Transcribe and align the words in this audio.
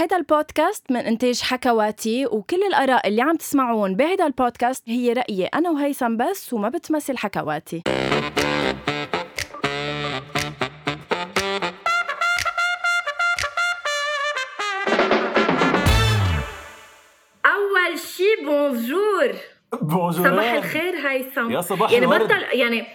هيدا 0.00 0.16
البودكاست 0.16 0.90
من 0.90 1.00
إنتاج 1.00 1.40
حكواتي 1.42 2.26
وكل 2.26 2.62
الآراء 2.62 3.08
اللي 3.08 3.22
عم 3.22 3.36
تسمعون 3.36 3.96
بهيدا 3.96 4.26
البودكاست 4.26 4.88
هي 4.88 5.12
رأيي 5.12 5.46
أنا 5.46 5.70
وهيثم 5.70 6.16
بس 6.16 6.52
وما 6.52 6.68
بتمثل 6.68 7.16
حكواتي. 7.16 7.82
أول 17.46 17.98
شي 17.98 18.44
bonjour. 18.44 19.32
bonjour. 19.82 20.12
صباح 20.12 20.52
الخير 20.52 20.94
هيثم. 21.08 21.50
يا 21.50 21.60
صباح 21.60 21.92
يعني 21.92 22.04
الورد. 22.04 22.22
بطل 22.22 22.42
يعني 22.52 22.86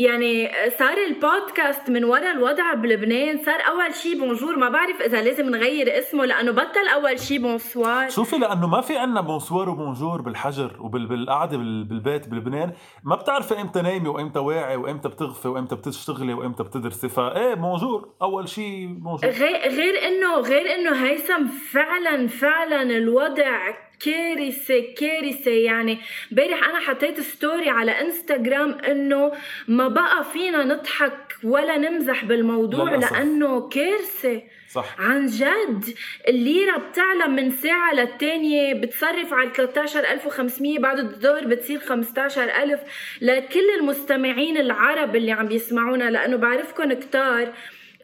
يعني 0.00 0.50
صار 0.78 0.96
البودكاست 0.98 1.90
من 1.90 2.04
ورا 2.04 2.30
الوضع 2.30 2.74
بلبنان 2.74 3.38
صار 3.38 3.60
أول 3.68 3.94
شي 3.94 4.14
bonjour 4.14 4.56
ما 4.56 4.68
بعرف 4.68 5.02
إذا 5.02 5.22
لازم 5.22 5.50
نغير 5.50 5.98
اسمه 5.98 6.24
لأنه 6.24 6.52
بطل 6.52 6.88
أول 6.94 7.20
شي 7.20 7.38
bonsoir. 7.38 8.10
شوفي 8.10 8.38
لأنه 8.38 8.66
ما 8.66 8.80
في 8.80 8.98
عنا 8.98 9.20
bonsoir 9.20 9.68
و 9.68 9.74
bonjour 9.74 10.20
بالحجر 10.20 10.76
وبالقعده 10.80 11.56
بالبيت 11.56 12.28
بلبنان. 12.28 12.72
ما 13.04 13.16
بتعرفي 13.16 13.60
إمتى 13.60 13.82
نايمة 13.82 14.10
وإمتى 14.10 14.38
واعي 14.38 14.76
وإمتى 14.76 15.08
بتغفي 15.08 15.48
وإمتى 15.48 15.76
بتشتغلي 15.76 16.34
وإمتى 16.34 16.62
بتدرسي. 16.62 17.08
فايه 17.08 17.54
bonjour 17.54 18.14
أول 18.22 18.48
شيء 18.48 18.86
bonjour. 18.86 19.30
غير 19.30 19.68
غير 19.68 20.08
إنه 20.08 20.34
غير 20.34 20.74
إنه 20.74 21.06
هيثم 21.06 21.46
فعلا 21.46 22.28
فعلا 22.28 22.82
الوضع 22.82 23.87
كارثة 24.04 24.94
كارثة 24.98 25.50
يعني. 25.50 25.98
امبارح 26.32 26.68
أنا 26.68 26.78
حطيت 26.80 27.20
story 27.20 27.68
على 27.68 28.00
انستغرام 28.00 28.72
إنه 28.72 29.32
ما 29.68 29.88
بقى 29.88 30.24
فينا 30.32 30.64
نضحك 30.64 31.34
ولا 31.44 31.76
نمزح 31.78 32.24
بالموضوع 32.24 32.94
للأسف. 32.94 33.12
لأنه 33.12 33.68
كارثة. 33.68 34.42
صح. 34.70 35.00
عن 35.00 35.26
جد 35.26 35.84
الليرة 36.28 36.76
بتعلى 36.76 37.28
من 37.28 37.50
ساعة 37.50 37.94
للتانية 37.94 38.74
بتصرف 38.74 39.32
على 39.34 39.50
13500 39.54 40.78
بعد 40.78 40.98
الظهر 40.98 41.44
بتصير 41.46 41.78
15000 41.80 42.80
لكل 43.20 43.70
المستمعين 43.80 44.56
العرب 44.56 45.16
اللي 45.16 45.32
عم 45.32 45.46
بيسمعونا 45.46 46.10
لأنه 46.10 46.36
بعرفكم 46.36 46.92
كتار 46.92 47.52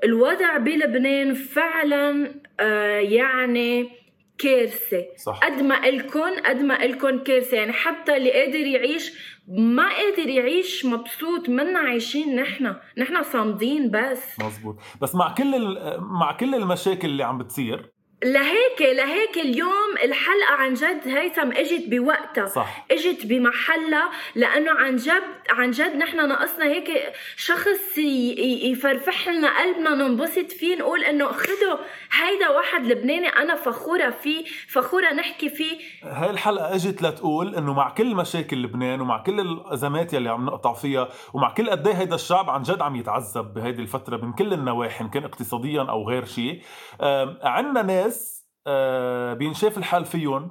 الوضع 0.05 0.57
بلبنان 0.57 1.35
فعلا 1.35 2.35
آه 2.61 2.99
يعني 2.99 3.91
كارثة. 4.39 5.07
صح. 5.17 5.39
قد 5.39 5.63
ما 5.63 5.89
إلكن 5.89 6.41
قد 6.47 6.57
ما 6.57 6.85
إلكن 6.85 7.19
كارثة. 7.19 7.57
يعني 7.57 7.73
حتى 7.73 8.17
اللي 8.17 8.33
قادر 8.33 8.67
يعيش 8.67 9.13
ما 9.49 9.89
قادر 9.89 10.29
يعيش 10.29 10.85
مبسوط. 10.85 11.49
منا 11.49 11.79
عايشين 11.79 12.37
نحنا 12.37 12.81
نحنا 12.99 13.23
صامدين 13.23 13.91
بس. 13.91 14.41
مزبوط 14.41 14.77
بس 15.01 15.15
مع 15.15 15.35
كل 15.35 15.79
مع 15.99 16.33
كل 16.33 16.55
المشاكل 16.55 17.09
اللي 17.09 17.23
عم 17.23 17.39
بتصير 17.39 17.94
لهيك 18.25 18.81
لهيك 18.81 19.37
اليوم 19.39 19.91
الحلقة 20.05 20.53
عن 20.55 20.75
جد 20.75 21.01
هيثم 21.09 21.53
إجت 21.53 21.85
بوقتها 21.89 22.47
صح. 22.47 22.87
إجت 22.91 23.27
بمحلها 23.27 24.11
لأنه 24.35 24.71
عن 24.71 24.97
جد 24.97 25.23
عن 25.51 25.71
جد 25.71 25.97
نحن 25.97 26.29
ناقصنا 26.29 26.65
هيك 26.65 26.89
شخص 27.37 27.99
يفرفح 27.99 29.29
لنا 29.29 29.59
قلبنا 29.61 29.95
ننبسط 29.95 30.53
فيه 30.53 30.77
نقول 30.77 31.05
إنه 31.05 31.27
خدوا 31.33 31.77
هيدا 32.13 32.49
واحد 32.49 32.87
لبناني 32.87 33.29
أنا 33.29 33.55
فخورة 33.55 34.11
فيه 34.11 34.45
فخورة 34.69 35.13
نحكي 35.13 35.49
فيه 35.49 35.79
هاي 36.03 36.31
الحلقة 36.31 36.75
إجت 36.75 37.03
لتقول 37.03 37.55
إنه 37.55 37.73
مع 37.75 37.91
كل 37.91 38.15
مشاكل 38.15 38.63
لبنان 38.63 39.01
ومع 39.01 39.23
كل 39.23 39.41
الأزمات 39.41 40.13
يلي 40.13 40.29
عم 40.31 40.47
نقطع 40.47 40.73
فيها 40.73 41.09
ومع 41.35 41.51
كل 41.51 41.71
قد 41.71 41.87
إيه 41.89 41.95
هيدا 41.95 42.15
الشعب 42.15 42.51
عن 42.51 42.63
جد 42.63 42.83
عم 42.83 42.97
يتعذب 42.97 43.55
بهيدي 43.55 43.83
الفترة 43.83 44.17
من 44.17 44.33
كل 44.33 44.53
النواحي 44.53 45.05
ان 45.05 45.09
كان 45.11 45.25
اقتصاديا 45.25 45.83
أو 45.83 46.09
غير 46.09 46.25
شيء 46.25 46.61
آم، 47.03 47.39
عنا 47.43 47.83
ناس 48.15 48.45
آه، 48.67 49.35
بينشاف 49.35 49.79
الحال 49.79 50.05
فيهم 50.05 50.51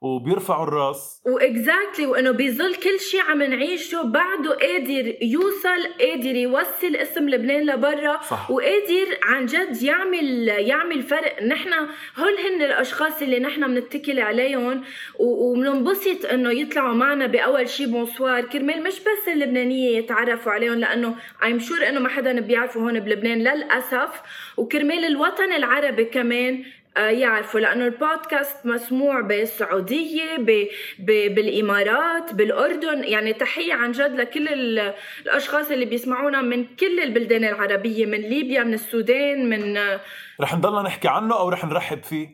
وبيرفعوا 0.00 0.64
الراس. 0.64 1.22
وإكزاكتلي 1.26 2.06
وإنه 2.06 2.30
بظل 2.30 2.74
كل 2.74 3.00
شيء 3.00 3.20
عم 3.20 3.42
نعيشه 3.42 4.02
بعده 4.02 4.50
قادر 4.50 5.14
يوصل 5.22 5.82
قادر 6.00 6.34
يوصل 6.36 6.96
اسم 6.96 7.28
لبنان 7.28 7.66
لبرا 7.66 8.20
صح. 8.22 8.50
وقادر 8.50 9.18
عن 9.22 9.46
جد 9.46 9.82
يعمل 9.82 10.48
يعمل 10.48 11.02
فرق. 11.02 11.42
نحن 11.42 11.72
هول 12.18 12.38
هن 12.38 12.62
الأشخاص 12.62 13.22
اللي 13.22 13.40
نحن 13.40 13.74
بنتكل 13.74 14.20
عليهم 14.20 14.82
وبننبسط 15.18 16.26
إنه 16.26 16.50
يطلعوا 16.50 16.94
معنا 16.94 17.26
بأول 17.26 17.68
شيء 17.68 17.86
بونسوار 17.86 18.40
كرمال 18.44 18.82
مش 18.84 19.00
بس 19.00 19.28
اللبنانية 19.28 19.98
يتعرفوا 19.98 20.52
عليهم 20.52 20.74
لأنه 20.74 21.14
ايم 21.44 21.58
شور 21.58 21.88
إنه 21.88 22.00
ما 22.00 22.08
حدا 22.08 22.40
بيعرفه 22.40 22.80
هون 22.80 23.00
بلبنان 23.00 23.38
للأسف. 23.38 24.22
وكرمال 24.56 25.04
الوطن 25.04 25.52
العربي 25.52 26.04
كمان 26.04 26.64
يعرفوا 26.96 27.60
لأنه 27.60 27.84
البودكاست 27.84 28.66
مسموع 28.66 29.20
بالسعودية 29.20 30.36
ب... 30.38 30.66
ب... 30.98 31.34
بالإمارات 31.34 32.34
بالأردن. 32.34 33.04
يعني 33.04 33.32
تحية 33.32 33.74
عن 33.74 33.92
جد 33.92 34.20
لكل 34.20 34.48
ال... 34.48 34.94
الأشخاص 35.22 35.70
اللي 35.70 35.84
بيسمعونا 35.84 36.42
من 36.42 36.64
كل 36.76 37.00
البلدان 37.00 37.44
العربية 37.44 38.06
من 38.06 38.18
ليبيا 38.20 38.64
من 38.64 38.74
السودان 38.74 39.48
من 39.48 39.76
آه، 39.76 40.00
رح 40.40 40.54
نضلنا 40.54 40.82
نحكي 40.82 41.08
عنه 41.08 41.38
أو 41.38 41.48
رح 41.48 41.64
نرحب 41.64 42.02
فيه؟ 42.02 42.28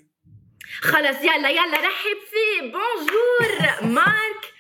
خلص 0.81 1.23
يلا 1.23 1.51
يلا 1.51 1.79
رحب 1.79 2.19
فيه. 2.31 2.61
بونجور 2.73 3.71
مارك 3.97 4.53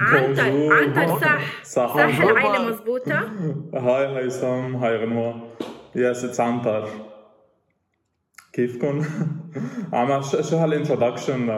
عنتر. 0.00 0.72
عنتر 0.74 1.20
صح. 1.20 1.62
صح. 1.64 1.96
صح 1.96 2.20
مارك. 2.20 2.60
مزبوطه 2.60 3.30
هاي 3.74 4.24
هيثم 4.24 4.76
هاي 4.76 4.96
غنوة. 4.96 5.56
yes 5.96 6.24
it's 6.24 6.40
عنتر. 6.40 7.13
كيفكن؟ 8.54 9.02
عم 9.92 10.22
شو 10.22 10.42
شو 10.42 10.56
هال 10.56 10.69
introduction 10.69 11.48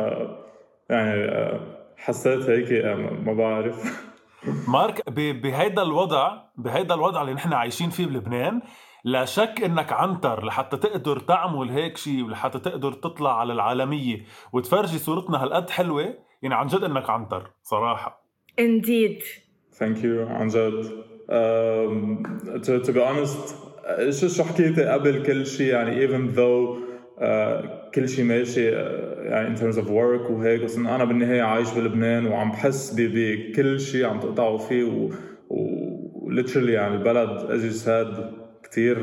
يعني 0.90 1.24
آه، 1.24 1.60
حسيت 1.96 2.42
هيك 2.50 2.72
آه، 2.72 2.94
ما 2.96 3.32
بعرف. 3.32 4.06
مارك 4.68 5.10
ب- 5.10 5.40
بهيدا 5.42 5.82
الوضع 5.82 6.38
بهيدا 6.56 6.94
الوضع 6.94 7.22
اللي 7.22 7.34
نحن 7.34 7.52
عايشين 7.52 7.90
فيه 7.90 8.06
بلبنان 8.06 8.60
لا 9.04 9.24
شك 9.24 9.60
إنك 9.64 9.92
عنتر 9.92 10.44
لحتى 10.44 10.76
تقدر 10.76 11.18
تعمل 11.18 11.70
هيك 11.70 11.96
شيء 11.96 12.24
ولحتى 12.24 12.58
تقدر 12.58 12.92
تطلع 12.92 13.40
على 13.40 13.52
العالمية 13.52 14.24
وتفرجي 14.52 14.98
صورتنا 14.98 15.42
هالقد 15.42 15.70
حلوة 15.70 16.14
يعني 16.42 16.54
عن 16.54 16.66
جد 16.66 16.84
إنك 16.84 17.10
عنتر 17.10 17.50
صراحة. 17.62 18.24
indeed 18.58 19.18
thank 19.72 20.04
you 20.04 20.26
عن 20.28 20.48
جد. 20.48 20.82
to 22.62 22.92
be 22.92 23.08
honest 23.08 23.56
شو 24.20 24.28
شو 24.28 24.44
حكيتي 24.44 24.84
قبل 24.84 25.22
كل 25.22 25.46
شيء؟ 25.46 25.66
يعني 25.74 26.08
even 26.08 26.36
though 26.36 26.40
آه، 26.40 26.85
كل 27.94 28.08
شيء 28.08 28.24
ماشي 28.24 28.76
آه، 28.76 29.22
يعني 29.22 29.56
in 29.56 29.60
terms 29.60 29.76
of 29.76 29.84
work 29.86 30.30
وهيك. 30.30 30.60
بس 30.62 30.76
أنا 30.76 31.04
بالنهاية 31.04 31.42
عايش 31.42 31.70
بلبنان 31.72 32.26
وعم 32.26 32.50
بحس 32.52 32.94
بكل 32.96 33.80
شيء 33.80 34.04
عم 34.04 34.20
تقطعوا 34.20 34.58
فيه 34.58 34.84
و, 34.84 35.10
يعني 36.70 36.94
البلد 36.94 37.38
as 37.48 37.62
you 37.74 37.84
said 37.86 38.22
كثير 38.70 38.96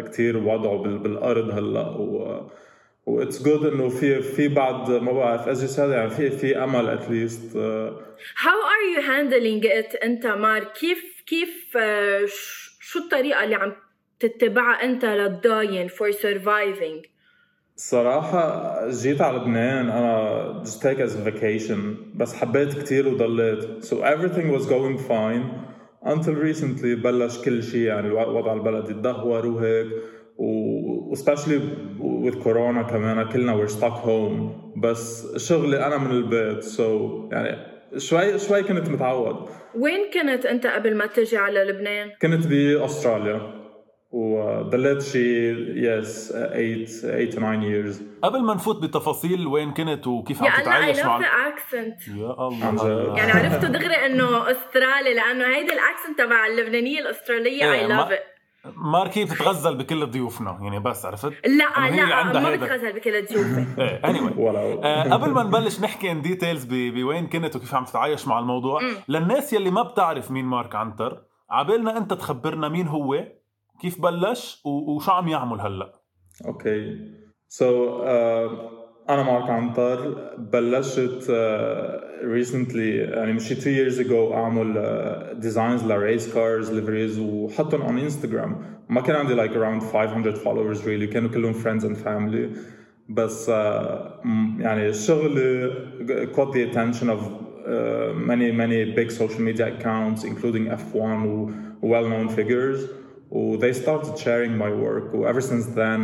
كثير 0.00 0.36
وضعه 0.36 0.76
بال- 0.82 0.98
بالأرض 0.98 1.50
هلأ. 1.50 1.88
و 1.88 2.42
و 3.06 3.24
it's 3.24 3.34
good 3.42 3.64
إنه 3.66 3.88
في 3.88 4.22
في 4.22 4.48
بعد 4.48 4.90
ما 4.90 5.12
بعرف 5.12 5.48
as 5.48 5.62
you 5.70 5.76
said 5.76 5.80
يعني 5.90 6.10
في 6.10 6.30
في 6.30 6.64
أمل 6.64 6.88
آه، 7.56 8.00
How 8.36 8.58
are 8.72 8.96
you 8.96 9.02
handling 9.02 9.64
it 9.64 10.04
أنت 10.04 10.26
مارك 10.26 10.72
كيف 10.72 11.22
كيف 11.26 11.76
آه، 11.76 12.24
شو 12.80 12.98
الطريقة 12.98 13.44
اللي 13.44 13.54
عم 13.54 13.72
تتبعها 14.20 14.84
أنت 14.84 15.04
للضاين 15.04 15.88
for 15.88 16.12
surviving 16.12 17.17
صراحة 17.80 18.74
جيت 18.90 19.20
على 19.20 19.38
لبنان 19.38 19.90
أنا 19.90 20.62
just 20.64 20.82
take 20.82 20.98
as 20.98 21.12
a 21.14 21.30
vacation 21.30 21.78
بس 22.16 22.34
حبيت 22.34 22.78
كتير 22.78 23.08
وضليت. 23.08 23.84
So 23.84 23.94
everything 23.94 24.50
was 24.58 24.66
going 24.66 24.98
fine 25.08 25.44
until 26.06 26.34
recently 26.34 27.02
بلش 27.04 27.38
كل 27.44 27.62
شيء 27.62 27.80
يعني 27.80 28.06
الو- 28.08 28.36
وضع 28.38 28.52
البلد 28.52 28.90
يتدهور 28.90 29.46
وهيك. 29.46 29.86
و 30.38 31.14
especially 31.14 31.60
with 32.26 32.36
كورونا 32.42 32.82
كمان 32.82 33.28
كلنا 33.28 33.66
we're 33.66 33.70
stuck 33.70 34.04
home. 34.04 34.52
بس 34.76 35.36
شغلي 35.36 35.86
أنا 35.86 35.98
من 35.98 36.10
البيت 36.10 36.64
so 36.64 36.80
يعني 37.32 37.56
شوي 37.96 38.38
شوي 38.38 38.62
كنت 38.62 38.88
متعود. 38.88 39.36
وين 39.74 40.00
كنت 40.14 40.46
أنت 40.46 40.66
قبل 40.66 40.96
ما 40.96 41.06
تجي 41.06 41.36
على 41.36 41.64
لبنان؟ 41.64 42.10
كنت 42.22 42.46
بأستراليا. 42.46 43.57
وضليت 44.10 45.02
شي 45.02 45.54
yes 45.82 46.06
8 46.32 46.84
8 46.86 47.30
to 47.30 47.34
9 47.34 47.62
years. 47.62 48.02
قبل 48.22 48.42
ما 48.42 48.54
نفوت 48.54 48.82
بتفاصيل 48.82 49.46
وين 49.46 49.72
كنت 49.72 50.06
وكيف 50.06 50.42
عم 50.42 50.62
تتعايش 50.62 51.00
مع 51.00 51.20
the 51.20 51.22
accent. 51.24 52.08
يا 52.16 52.36
عن 52.38 52.76
جد. 52.76 52.80
الله 52.84 53.16
يعني 53.18 53.32
عرفتوا 53.32 53.68
دغري 53.68 54.06
إنه 54.06 54.50
أسترالي 54.50 55.14
لأنه 55.14 55.44
هيدي 55.56 55.72
ال 55.72 55.79
accent 55.79 56.18
تبع 56.18 56.46
اللبنانية 56.46 57.00
الأسترالية 57.00 57.86
ما- 57.88 58.06
love 58.08 58.12
it. 58.12 58.38
ماركي 58.76 59.24
بتتغزل 59.24 59.76
بكل 59.76 60.06
ضيوفنا 60.06 60.58
يعني 60.62 60.80
بس 60.80 61.04
عرفت؟ 61.06 61.32
لا 61.46 61.90
لا 61.90 62.40
ما. 62.40 62.56
بتغزل 62.56 62.92
بكل 62.92 63.26
ضيوفي. 63.26 63.66
إيه 63.82 64.02
anyway. 64.02 64.38
ولو 64.44 64.82
آه، 64.82 65.02
قبل 65.12 65.30
ما 65.30 65.42
نبلش 65.42 65.80
نحكي 65.80 66.10
in 66.10 66.22
details 66.22 66.64
بوين 66.64 67.26
كنت 67.26 67.56
وكيف 67.56 67.74
عم 67.74 67.84
تتعايش 67.84 68.28
مع 68.28 68.38
الموضوع 68.38 68.80
للناس 69.08 69.52
يلي 69.52 69.70
ما 69.70 69.82
بتعرف 69.82 70.30
مين 70.30 70.44
مارك 70.44 70.74
عنتر 70.74 71.22
عبالنا 71.50 71.96
أنت 71.98 72.12
تخبرنا 72.12 72.68
مين 72.68 72.86
هو 72.86 73.24
كيف 73.80 74.00
بلش 74.00 74.62
وشو 74.64 75.10
عم 75.10 75.28
يعمل 75.28 75.60
هلأ؟ 75.60 75.92
Okay. 76.46 76.98
So 77.48 78.02
آه، 78.02 78.70
أنا 79.08 79.22
مارك 79.22 79.50
عنتر 79.50 80.14
بلشت 80.38 81.26
آه، 81.30 82.00
recently 82.24 83.06
uh, 83.06 83.10
يعني 83.16 83.32
مشي 83.32 83.54
3 83.54 83.90
years 83.90 84.00
اجو 84.00 84.34
أعمل 84.34 85.40
designs 85.40 85.84
ل 85.84 85.94
race 85.94 86.34
cars 86.34 86.72
liveries 86.72 87.18
وحطهم 87.18 87.82
on 87.82 87.98
انستغرام 87.98 88.62
ما 88.88 89.00
كان 89.00 89.16
عندي 89.16 89.34
like 89.34 89.56
like 89.56 89.66
around 89.66 89.82
500 89.82 90.34
followers 90.34 90.88
really 90.88 91.06
really. 91.06 91.12
كانوا 91.12 91.30
كلهم 91.30 91.52
friends 91.52 91.84
and 91.84 91.96
family 91.96 92.50
بس 93.08 93.50
uh, 93.50 93.52
يعني 94.58 94.88
الشغل 94.88 95.70
caught 96.34 96.56
the 96.56 96.62
attention 96.62 97.10
of 97.10 97.28
many 98.14 98.52
many 98.52 98.84
big 98.84 99.10
social 99.10 99.42
media 99.42 99.66
accounts 99.66 100.24
including 100.24 100.68
F1 100.68 101.26
و 101.26 101.50
well 101.82 102.08
known 102.08 102.28
figures 102.28 102.90
they 103.30 103.72
started 103.72 104.18
sharing 104.18 104.56
my 104.56 104.70
work 104.70 105.14
و 105.14 105.26
ever 105.26 105.40
since 105.40 105.66
then 105.66 106.00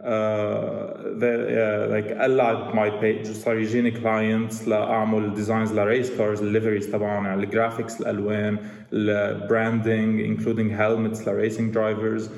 uh, 0.00 1.18
they, 1.20 1.34
uh, 1.34 1.88
like 1.88 2.08
قلعت 2.12 2.74
my 2.74 2.90
page 2.90 3.30
وصار 3.30 3.58
يجيني 3.58 3.92
clients 3.92 4.68
لاعمل 4.68 5.34
designs 5.36 5.72
ل 5.72 5.80
race 5.80 6.10
cars 6.10 6.40
ال 6.40 6.46
liveries 6.46 6.90
تبعهم 6.90 7.24
يعني 7.24 7.44
ال 7.44 7.50
graphics 7.50 8.00
الالوان 8.00 8.58
ال 8.92 9.08
branding 9.08 10.38
including 10.38 10.70
helmets 10.70 11.26
ل 11.26 11.32
racing 11.32 11.70
drivers 11.72 12.28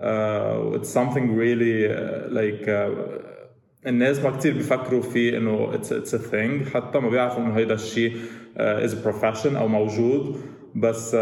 uh, 0.00 0.76
it's 0.76 0.88
something 0.88 1.36
really 1.36 1.88
uh, 1.88 2.28
like 2.30 2.68
uh, 2.68 2.90
الناس 3.86 4.20
ما 4.20 4.30
كتير 4.30 4.52
بيفكروا 4.52 5.02
فيه 5.02 5.38
انه 5.38 5.72
it's, 5.72 5.86
it's 5.90 6.14
a 6.14 6.18
thing 6.18 6.74
حتى 6.74 6.98
ما 6.98 7.08
بيعرفوا 7.08 7.42
انه 7.42 7.56
هيدا 7.56 7.74
الشيء 7.74 8.16
uh, 8.56 8.86
is 8.86 8.92
a 8.92 9.08
profession 9.08 9.56
أو 9.56 9.68
موجود 9.68 10.36
بس 10.76 11.14
uh, 11.14 11.18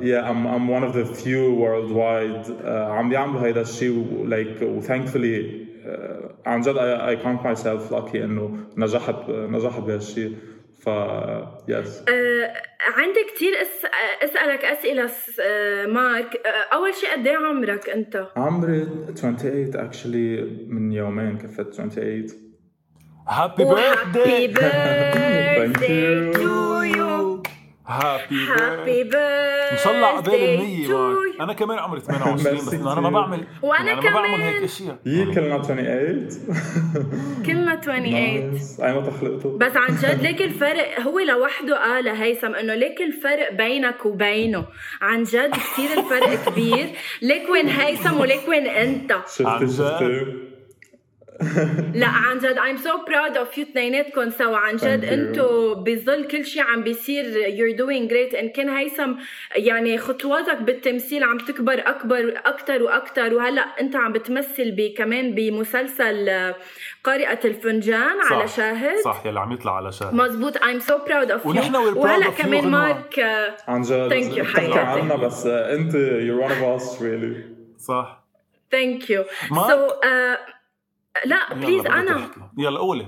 yeah 0.00 0.30
I'm, 0.30 0.46
I'm 0.46 0.66
one 0.68 0.82
of 0.88 0.92
the 0.94 1.04
few 1.04 1.54
worldwide 1.54 2.46
uh, 2.64 2.68
عم 2.68 3.08
بيعملوا 3.08 3.40
هيدا 3.46 3.60
الشيء 3.60 4.26
like 4.30 4.62
و 4.62 4.80
thankfully 4.82 5.68
uh, 5.84 6.48
عن 6.48 6.60
جد 6.60 6.76
I, 6.76 7.12
I 7.12 7.22
count 7.24 7.42
myself 7.44 7.90
lucky 7.92 8.14
إنه 8.16 8.58
نجحت 8.76 9.14
نجحت 9.28 9.80
بهالشيء 9.82 10.36
ف 10.80 10.86
يس 11.68 11.98
uh, 11.98 12.08
عندي 12.96 13.24
كثير 13.34 13.52
أس... 13.62 13.86
أسألك 14.24 14.64
أسئلة 14.64 15.10
مارك. 15.92 16.32
uh, 16.34 16.74
أول 16.74 16.94
شيء 16.94 17.12
قد 17.12 17.26
إيه 17.26 17.36
عمرك 17.36 17.88
أنت؟ 17.88 18.26
عمري 18.36 18.86
28 19.16 19.72
actually 19.72 20.42
من 20.68 20.92
يومين 20.92 21.38
كفت 21.38 21.74
28 21.74 22.26
هابي 23.28 23.64
بيرثداي 23.64 24.48
Happy 24.48 24.54
birthday 24.54 26.32
to 26.32 26.84
you. 26.96 27.17
هابي 27.88 29.02
ان 29.72 29.76
شاء 29.84 29.92
الله 29.94 30.22
to 30.22 30.28
مارك 30.28 30.88
you. 30.88 31.40
أنا 31.40 31.52
كمان 31.52 31.78
عمري 31.78 32.00
28 32.00 32.56
بس 32.66 32.74
إنه 32.74 32.92
أنا 32.92 33.00
ما. 33.00 33.10
بعمل 33.10 33.44
وأنا 33.62 33.86
يعني 33.86 34.00
أنا 34.00 34.10
ما 34.10 34.14
بعمل 34.20 34.28
كمان. 34.36 34.40
هيك 34.54 34.62
أشياء. 34.62 34.98
يي 35.06 35.24
كلنا 35.34 35.62
28 35.62 36.28
كلنا 37.46 37.76
28 37.80 38.12
نايس 38.12 38.80
أي 38.80 38.92
متى 38.92 39.10
خلقتوا 39.20 39.58
بس 39.58 39.76
عن 39.76 39.96
جد 39.96 40.22
ليك 40.22 40.42
الفرق 40.42 41.00
هو 41.00 41.18
لوحده 41.18 41.76
قال 41.84 42.08
هيثم 42.08 42.54
إنه 42.54 42.74
ليك 42.74 43.02
الفرق 43.02 43.52
بينك 43.52 44.06
وبينه. 44.06 44.64
عن 45.00 45.22
جد 45.22 45.50
كثير 45.50 45.98
الفرق 45.98 46.44
كبير. 46.52 46.86
ليك 47.22 47.48
وين 47.50 47.68
هيثم 47.68 48.20
وليك 48.20 48.48
وين 48.48 48.66
أنت. 48.66 49.12
جد؟ 49.12 49.70
شفتي؟ 49.70 50.47
لا 51.94 52.06
عن 52.06 52.38
جد 52.38 52.56
I'm 52.58 52.78
so 52.84 52.90
proud 53.10 53.36
of 53.36 53.56
you 53.56 53.60
اثنيناتكم 53.60 54.30
سوا 54.30 54.56
عن 54.56 54.76
جد 54.76 55.04
you. 55.08 55.12
انتو 55.12 55.74
بظل 55.74 56.24
كل 56.26 56.44
شيء 56.46 56.62
عم 56.62 56.82
بيصير 56.82 57.24
you're 57.24 57.76
doing 57.76 58.10
great. 58.12 58.38
ان 58.38 58.48
كان 58.48 58.68
هيثم 58.68 59.12
يعني 59.56 59.98
خطواتك 59.98 60.62
بالتمثيل 60.62 61.24
عم 61.24 61.38
تكبر 61.38 61.82
أكبر 61.86 62.34
أكثر 62.46 62.82
وأكثر 62.82 63.34
وهلأ 63.34 63.60
انت 63.80 63.96
عم 63.96 64.12
بتمثل 64.12 64.70
بي 64.70 64.88
كمان 64.88 65.34
بمسلسل 65.34 66.28
آه، 66.28 66.54
قارئة 67.04 67.38
الفنجان 67.44 68.22
صح. 68.28 68.32
على 68.32 68.48
شاهد. 68.48 68.98
صح 69.04 69.22
يلي 69.26 69.40
عم 69.40 69.52
يطلع 69.52 69.76
على 69.76 69.92
شاهد. 69.92 70.14
مزبوط 70.14 70.56
I'm 70.58 70.80
so 70.80 70.94
proud 71.08 71.30
of 71.30 71.42
you. 71.44 71.46
ونحن 71.46 71.72
proud 71.72 71.96
وهلأ 71.96 72.26
of 72.26 72.28
you 72.34 72.42
كمان. 72.42 72.68
مارك 72.70 73.18
عن 73.68 73.82
جد 73.82 74.10
Thank 74.10 74.36
you, 74.36 74.40
بتحكي 74.40 74.60
حياتي. 74.60 74.78
عنا 74.78 75.16
بس 75.16 75.46
آه، 75.46 75.74
انت 75.74 75.92
you're 75.92 76.48
one 76.48 76.52
of 76.52 76.80
us 76.82 76.98
really. 77.00 77.58
صح. 77.78 78.24
Thank 78.74 79.02
you. 79.08 79.52
مارك؟ 79.52 79.88
لا 81.24 81.54
please 81.54 81.86
أنا. 81.86 82.30
يلا 82.58 82.78
قولي. 82.78 83.06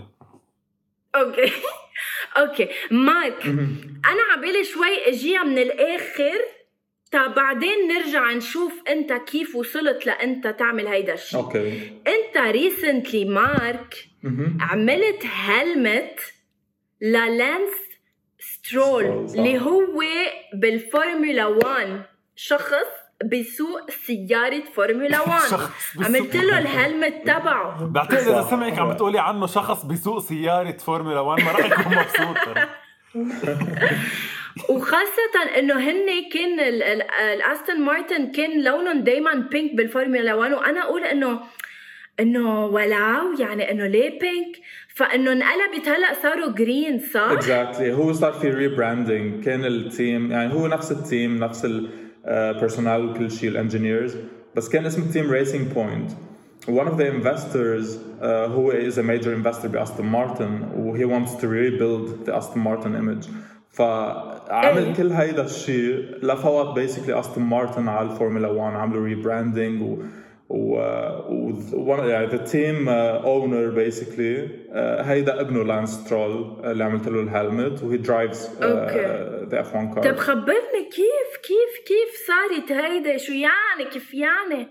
Okay. 1.14 1.52
Okay. 2.38 2.68
مارك 2.90 3.46
أنا 4.06 4.22
عبالي 4.32 4.64
شوي 4.64 5.08
أجيها 5.08 5.42
من 5.42 5.58
الآخر. 5.58 6.40
تا 7.12 7.26
بعدين 7.26 7.88
نرجع 7.88 8.32
نشوف 8.32 8.72
أنت 8.88 9.12
كيف 9.12 9.56
وصلت 9.56 10.06
لأنت 10.06 10.46
تعمل 10.46 10.86
هيدا 10.86 11.14
الشيء 11.14 11.40
okay. 11.40 11.92
أنت 12.06 12.36
recently 12.36 13.24
مارك. 13.24 13.94
عملت 14.60 15.26
هلمت 15.26 16.20
للانس 17.02 17.72
سترول. 18.38 19.04
اللي 19.04 19.60
هو 19.60 20.02
بالفورمولا 20.54 21.46
1 21.46 22.02
شخص. 22.36 22.99
بيسوق 23.24 23.90
سيارة 23.90 24.62
فورمولا 24.74 25.20
1 25.28 25.50
شخص 25.50 25.96
بيسوق. 25.96 26.06
عملت 26.06 26.36
له 26.36 26.58
ال 26.58 26.66
helmet 26.66 27.14
تبعه 27.24 27.84
بعتقد 27.86 28.14
إذا. 28.14 28.46
سمعك 28.50 28.78
عم 28.78 28.90
بتقولي 28.92 29.18
عنه 29.18 29.46
شخص 29.46 29.84
بيسوق 29.86 30.18
سيارة 30.18 30.76
فورمولا 30.76 31.20
1 31.20 31.44
ما 31.44 31.52
راح 31.52 31.66
يكون 31.80 31.98
مبسوط. 31.98 32.36
وخاصة 34.70 35.58
إنه 35.58 35.74
هن 35.74 36.06
كان 36.32 36.60
ال- 36.60 36.82
ال- 36.82 37.10
الاستون 37.10 37.80
مارتن 37.80 38.32
كان 38.32 38.64
لونهم 38.64 39.00
دايما 39.00 39.34
pink 39.34 39.74
بالفورمولا 39.74 40.34
1 40.34 40.52
وأنا 40.52 40.82
أقول 40.82 41.04
إنه 41.04 41.40
إنه 42.20 42.64
ولو 42.66 43.38
يعني 43.38 43.70
إنه 43.70 43.86
ليه 43.86 44.18
pink 44.20 44.56
فإنه 44.94 45.32
انقلبت 45.32 45.88
هلأ 45.88 46.14
صاروا 46.22 46.52
green 46.52 46.98
صح؟ 47.14 47.20
Exactly 47.20 47.92
هو 47.92 48.12
صار 48.12 48.32
في 48.32 48.50
rebranding 48.50 49.44
كان 49.44 49.64
ال 49.64 49.78
team 49.78 50.32
يعني 50.32 50.54
هو 50.54 50.66
نفس 50.66 50.92
التيم 50.92 51.36
نفس 51.44 51.64
ال 52.26 52.35
personnel 52.35 53.10
وكل 53.10 53.30
شيء 53.30 53.48
ال 53.48 53.55
engineers 53.55 54.16
بس 54.56 54.68
كان 54.68 54.86
اسم 54.86 55.02
ال 55.02 55.08
team 55.08 55.30
ريسنج 55.30 55.72
بوينت 55.72 56.10
one 56.68 56.86
of 56.86 56.96
the 56.98 57.06
investors 57.06 57.98
uh, 58.20 58.24
هو 58.24 58.72
is 58.72 58.98
a 58.98 59.02
major 59.02 59.32
investor 59.32 59.66
باستون 59.66 60.06
مارتن 60.06 60.62
و 60.76 60.96
he 60.96 61.04
wants 61.04 61.30
to 61.40 61.46
rebuild 61.46 62.26
the 62.26 62.36
Aston 62.36 62.60
Martin 62.60 62.94
image. 62.94 63.28
فعمل 63.70 64.84
إيه. 64.84 64.94
كل 64.94 65.12
هيدا 65.12 65.44
الشيء 65.44 66.04
لفوت 66.22 66.74
basically 66.74 67.20
استون 67.20 67.44
مارتن 67.44 67.88
على 67.88 68.10
الفورمولا 68.10 68.48
1 68.48 68.76
عملوا 68.76 69.04
rebranding 69.04 69.82
و 69.82 69.98
و 70.50 70.74
و 71.28 71.52
one- 71.96 72.04
يعني 72.04 72.28
the 72.28 72.38
team 72.52 72.86
uh, 72.88 73.24
owner 73.26 73.70
basically 73.76 74.48
uh, 74.72 74.76
هيدا 75.06 75.40
ابنه 75.40 75.64
لانس 75.64 75.90
سترول 75.90 76.60
اللي 76.64 76.84
عملت 76.84 77.08
له 77.08 77.20
ال 77.20 77.29
helmet 77.29 77.82
و 77.82 77.96
he 77.96 78.10
drives 78.10 78.50
okay. 78.62 79.46
the 79.50 79.64
F1 79.66 79.94
car 79.96 80.00
طيب 80.02 80.16
خبرني 80.16 80.84
كيف 80.92 81.36
كيف 81.42 81.86
كيف 81.86 82.26
صارت 82.26 82.72
هيدا 82.72 83.16
شو 83.16 83.32
يعني 83.32 83.90
كيف 83.92 84.14
يعني؟ 84.14 84.68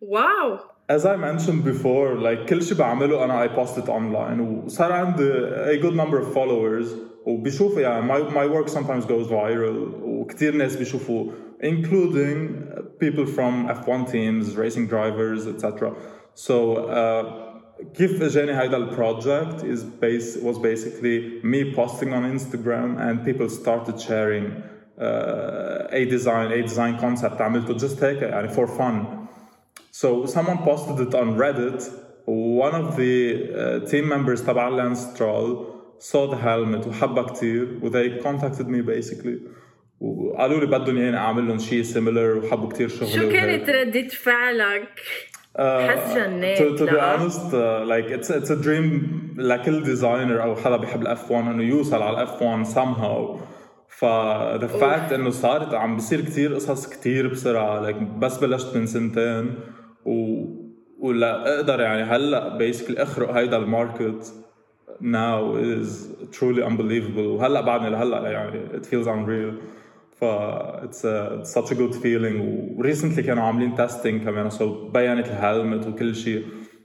واو 0.00 0.58
As 0.88 1.04
I 1.04 1.16
mentioned 1.16 1.64
before, 1.64 2.14
like 2.26 2.48
كل 2.48 2.62
شيء 2.62 2.78
بعمله 2.78 3.24
أنا 3.24 3.46
I 3.46 3.50
post 3.50 3.76
it 3.82 3.86
online 3.88 4.40
وصار 4.64 4.92
عندي 4.92 5.30
a 5.50 5.82
good 5.82 5.94
number 5.96 6.18
of 6.20 6.34
followers 6.34 6.86
وبيشوفوا 7.26 7.80
يعني 7.80 8.12
my, 8.12 8.30
my 8.30 8.46
work 8.56 8.68
sometimes 8.72 9.04
goes 9.04 9.28
viral 9.30 10.05
وكتير 10.25 10.55
ناس 10.55 10.75
بيشوفوا 10.75 11.31
including 11.63 12.39
people 12.99 13.25
from 13.25 13.67
F1 13.67 14.11
teams, 14.11 14.55
racing 14.55 14.87
drivers, 14.87 15.45
etc. 15.47 15.93
So 16.33 16.75
uh, 16.75 17.51
كيف 17.93 18.23
اجاني 18.23 18.61
هيدا 18.61 18.77
البروجكت 18.77 19.63
is 19.63 19.83
base 19.83 20.37
was 20.37 20.57
basically 20.57 21.41
me 21.43 21.73
posting 21.75 22.13
on 22.13 22.23
Instagram 22.37 22.99
and 22.99 23.25
people 23.25 23.49
started 23.49 23.99
sharing 23.99 24.63
uh, 24.99 25.99
a 25.99 26.05
design 26.05 26.51
a 26.51 26.61
design 26.61 26.97
concept 26.99 27.41
عملته 27.41 27.77
just 27.77 28.03
هيك 28.03 28.21
يعني 28.21 28.47
for 28.55 28.67
fun 28.67 29.21
So 29.91 30.25
someone 30.25 30.59
posted 30.59 31.05
it 31.05 31.13
on 31.13 31.35
Reddit. 31.35 31.81
One 32.25 32.75
of 32.81 32.95
the 32.95 33.15
uh, 33.53 33.89
team 33.89 34.07
members 34.07 34.41
تبع 34.41 34.69
Lance 34.77 35.07
Stroll 35.13 35.67
saw 35.99 36.27
the 36.27 36.37
helmet 36.37 36.87
وحبها 36.87 37.23
كتير 37.23 37.79
و 37.83 37.89
they 37.89 38.23
contacted 38.23 38.67
me 38.67 38.81
basically 38.81 39.39
وقالوا 40.00 40.60
لي 40.60 40.66
بدهم 40.66 40.96
يعني 40.98 41.16
أعمل 41.16 41.48
لهم 41.48 41.58
شيء 41.58 41.84
similar 41.84 42.44
وحبوا 42.44 42.68
كتير 42.68 42.88
شغلي 42.88 43.10
شو. 43.12 43.28
كانت 43.28 43.70
ردة 43.70 44.08
فعلك؟ 44.08 45.00
حس 45.58 46.16
جنيت 46.16 46.58
to, 46.58 46.78
to 46.80 46.86
be 46.86 46.92
لا؟ 46.92 47.16
honest 47.18 47.52
uh, 47.52 47.84
like 47.88 48.10
it's 48.18 48.30
it's 48.30 48.50
a 48.50 48.64
dream 48.64 49.02
لكل 49.36 49.82
designer 49.82 50.42
أو 50.42 50.56
حدا 50.56 50.76
بيحب 50.76 51.02
ال 51.02 51.30
F1 51.30 51.46
إنه 51.48 51.62
يوصل 51.62 52.02
على 52.02 52.16
ال 52.16 52.42
F1 52.42 52.66
somehow 52.66 53.40
ف 53.88 54.04
the 54.60 54.80
fact 54.80 55.12
إنه 55.12 55.30
صارت 55.30 55.74
عم 55.74 55.96
بصير 55.96 56.20
كتير 56.20 56.54
قصص 56.54 56.86
كتير 56.86 57.28
بسرعة 57.28 57.90
like 57.92 57.96
بس 58.02 58.38
بلشت 58.38 58.76
من 58.76 58.86
سنتين 58.86 59.54
و 60.04 60.44
ولا 61.00 61.56
أقدر 61.56 61.80
يعني 61.80 62.02
هلأ 62.02 62.56
basically 62.56 63.02
أخرق 63.02 63.30
هيدا 63.30 63.56
ال 63.56 63.67
market 63.67 64.32
now 65.02 65.56
is 65.56 65.88
truly 66.36 66.62
unbelievable 66.68 67.18
وهلأ 67.18 67.60
بعدني 67.60 67.90
لهلأ 67.90 68.30
يعني 68.30 68.60
it 68.74 68.86
feels 68.86 69.06
unreal 69.06 69.54
ف 70.20 70.24
it's 70.84 71.50
such 71.54 71.70
a 71.70 71.74
good 71.74 71.94
feeling. 71.94 72.40
و 72.40 72.82
recently 72.82 73.20
كانوا 73.20 73.42
عاملين 73.42 73.76
testing 73.76 74.24
كمان. 74.24 74.50
So 74.50 74.62
بينت 74.92 75.26
ال 75.26 75.35
helmet 75.35 75.86
وكل 75.86 76.14
شيء. 76.14 76.44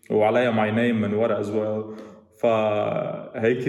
وعليها 0.10 0.52
my 0.52 0.72
name 0.76 0.96
من 0.96 1.14
ورا 1.14 1.44
as 1.44 1.48
well. 1.48 2.02
فهيك 2.42 3.68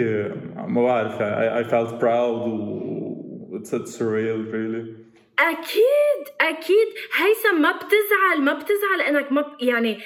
ما 0.56 0.82
بعرف. 0.82 1.20
يعني 1.20 1.64
I 1.64 1.68
felt 1.68 2.00
proud 2.00 2.48
و 2.48 3.58
it's, 3.58 3.72
it's 3.72 3.98
surreal 3.98 4.52
really. 4.52 5.02
أكيد 5.38 6.22
أكيد. 6.40 6.88
هيثم 7.16 7.62
ما 7.62 7.72
بتزعل 7.72 8.40
ما 8.40 8.52
بتزعل 8.52 9.00
إنك 9.08 9.32
ما. 9.32 9.44
يعني 9.60 9.98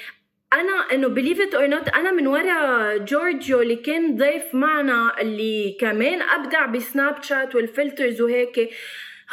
أنا 0.53 0.93
إنه 0.93 1.07
believe 1.07 1.41
it 1.41 1.53
or 1.55 1.67
not 1.67 1.89
أنا 1.89 2.11
من 2.11 2.27
ورا 2.27 2.97
جورجيو 2.97 3.61
اللي 3.61 3.75
كان 3.75 4.15
ضيف 4.15 4.55
معنا 4.55 5.21
اللي 5.21 5.77
كمان 5.79 6.21
أبدع 6.21 6.65
بسناب 6.65 7.23
شات 7.23 7.55
وال 7.55 7.70
filters 7.70 8.21
وهيك. 8.21 8.69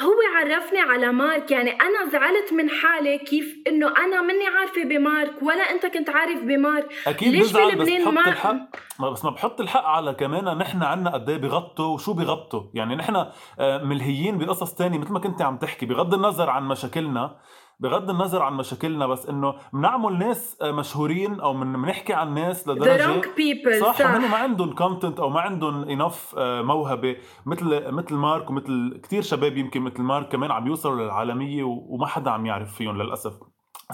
هو 0.01 0.15
عرفني 0.37 0.81
على 0.81 1.13
مارك. 1.13 1.51
يعني 1.51 1.71
أنا 1.71 2.11
زعلت 2.13 2.53
من 2.53 2.71
حالي 2.71 3.19
كيف 3.19 3.57
إنه 3.67 3.89
أنا 3.89 4.23
مني 4.23 4.47
عارفة 4.47 4.85
بمارك 4.85 5.43
ولا 5.43 5.63
أنت 5.71 5.87
كنت 5.87 6.11
عارف 6.11 6.43
بمارك. 6.43 6.93
أكيد 7.07 7.35
ليش 7.35 7.53
بلبنان 7.53 8.15
ما 8.15 8.29
الحق. 8.29 8.57
ما 8.99 9.11
بس 9.11 9.25
ما 9.25 9.31
بحط 9.31 9.61
الحق 9.61 9.85
على 9.85 10.15
كمان 10.15 10.59
نحن 10.59 10.83
عنا 10.83 11.11
قد 11.11 11.31
إيه 11.31 11.37
بغطوا 11.37 11.95
وشو 11.95 12.13
بغطوا؟ 12.13 12.63
يعني 12.75 12.97
نحن 12.97 13.27
آه، 13.59 13.79
ملهيين 13.85 14.39
بقصص 14.39 14.75
تانية 14.75 14.99
مثل 14.99 15.13
ما 15.13 15.19
كنت 15.19 15.43
عم 15.43 15.57
تحكي 15.57 15.87
بغض 15.87 16.15
النظر 16.15 16.51
عن 16.51 16.69
مشاكلنا. 16.69 17.37
بغض 17.81 18.11
النظر 18.11 18.43
عن 18.43 18.55
مشاكلنا 18.55 19.07
بس 19.07 19.27
إنه 19.27 19.55
بنعمل 19.73 20.19
ناس 20.19 20.59
آه، 20.63 20.71
مشهورين 20.71 21.41
أو 21.41 21.55
بنحكي 21.55 22.13
عن 22.13 22.35
ناس 22.35 22.69
لدرجة 22.69 23.21
The 23.21 23.25
people 23.25 23.81
صح, 23.81 23.99
صح. 23.99 24.17
ما 24.17 24.37
عندهم 24.37 24.75
كونتنت 24.75 25.21
أو 25.21 25.31
ما 25.31 25.41
عندهم 25.41 25.89
انف 25.89 26.35
آه، 26.39 26.63
موهبة 26.63 27.17
مثل 27.47 27.93
مثل 27.93 28.15
مارك 28.15 28.51
ومثل 28.51 29.01
كثير 29.03 29.23
شباب 29.23 29.57
يمكن 29.57 29.83
مثل 29.83 30.03
مارك 30.03 30.29
كمان 30.29 30.51
عم 30.51 30.67
يوصلوا 30.67 31.05
للعالمية 31.05 31.63
وما 31.65 32.07
حدا 32.07 32.31
عم 32.31 32.47
يعرف 32.47 32.75
فيهم 32.75 33.03
للأسف 33.03 33.33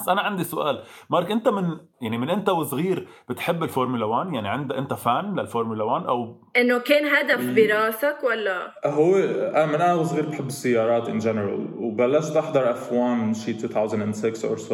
بس 0.01 0.09
أنا 0.09 0.21
عندي 0.21 0.43
سؤال. 0.43 0.83
مارك 1.09 1.31
أنت 1.31 1.47
من 1.49 1.77
يعني 2.01 2.17
من 2.17 2.29
أنت 2.29 2.49
وصغير 2.49 3.07
بتحب 3.29 3.63
الفورمولا 3.63 4.05
1 4.05 4.33
يعني 4.33 4.47
عند 4.47 4.71
أنت 4.71 4.93
fan 4.93 5.39
للفورمولا 5.39 5.83
1 5.83 6.05
أو 6.05 6.41
إنه 6.57 6.79
كان 6.79 7.05
هدف 7.05 7.55
براسك 7.55 8.17
ولا؟ 8.23 8.71
هو 8.85 9.15
أنا 9.17 9.65
من 9.65 9.75
أنا 9.75 9.93
وصغير 9.93 10.29
بحب 10.29 10.47
السيارات 10.47 11.09
in 11.09 11.17
general 11.17 11.73
وبلشت 11.77 12.35
أحضر 12.37 12.71
F1 12.71 13.35
شي 13.35 13.51
2006 13.51 14.55
or 14.55 14.57
so 14.59 14.73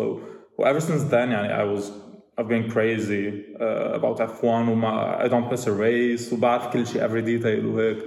و 0.57 0.65
ever 0.65 0.81
since 0.81 1.11
then 1.11 1.13
يعني 1.13 1.49
I 1.63 1.77
was 1.79 1.83
I've 2.39 2.47
been 2.47 2.69
crazy 2.75 3.25
uh, 3.59 3.99
about 3.99 4.19
F1 4.19 4.43
وما 4.43 5.17
I 5.25 5.27
don't 5.27 5.51
miss 5.53 5.63
a 5.67 5.71
race 5.71 6.33
وبعرف 6.33 6.67
كل 6.73 6.87
شيء 6.87 7.07
every 7.07 7.21
detail 7.25 7.65
وهيك. 7.65 7.97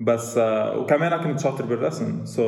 بس 0.00 0.38
uh, 0.38 0.40
وكمان 0.76 1.16
كنت 1.22 1.40
شاطر 1.40 1.64
بالرسم 1.64 2.24
so 2.24 2.40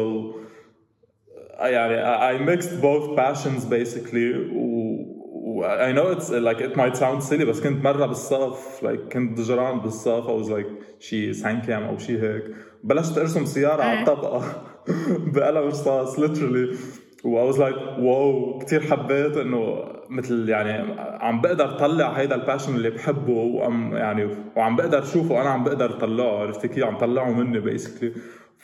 يعني 1.61 2.39
I 2.39 2.47
mixed 2.51 2.81
both 2.83 3.17
passions 3.17 3.65
basically. 3.65 4.51
و 4.53 5.65
I 5.65 5.93
know 5.93 6.11
it's 6.17 6.31
like 6.31 6.61
it 6.61 6.77
might 6.77 6.97
sound 6.97 7.23
silly 7.23 7.45
بس 7.45 7.61
كنت 7.61 7.85
مرة 7.85 8.07
بالصف 8.07 8.81
like 8.85 9.13
كنت 9.13 9.39
ضجران 9.39 9.79
بالصف. 9.81 10.25
I 10.27 10.43
was 10.45 10.51
like 10.51 10.67
شي 11.01 11.33
5 11.33 11.61
كان 11.67 11.83
أو 11.83 11.99
شي 11.99 12.19
هيك. 12.23 12.45
بلشت 12.85 13.19
أرسم 13.19 13.45
سيارة 13.45 13.83
على 13.83 14.01
الطبقة 14.01 14.43
بقلم 15.35 15.67
رصاص 15.67 16.21
literally. 16.21 16.77
و 17.25 17.51
I 17.51 17.55
was 17.55 17.59
like 17.59 17.99
wow 17.99 18.59
كثير 18.59 18.81
حبيت 18.81 19.37
إنه 19.37 19.85
مثل 20.11 20.49
يعني 20.49 20.93
عم 21.01 21.41
بقدر 21.41 21.71
طلع 21.71 22.09
هيدا 22.13 22.35
ال 22.35 22.40
passion 22.40 22.75
اللي 22.75 22.91
بحبه 22.91 23.33
وعم 23.33 23.97
يعني 23.97 24.29
وعم 24.57 24.77
بقدر 24.77 25.05
شوفه 25.05 25.41
أنا 25.41 25.51
عم 25.51 25.65
بقدر 25.65 25.91
طلعه 25.91 26.39
عرفت 26.39 26.67
كيف؟ 26.67 26.85
عم 26.85 26.99
طلعه 26.99 27.31
مني 27.33 27.61
basically 27.61 28.13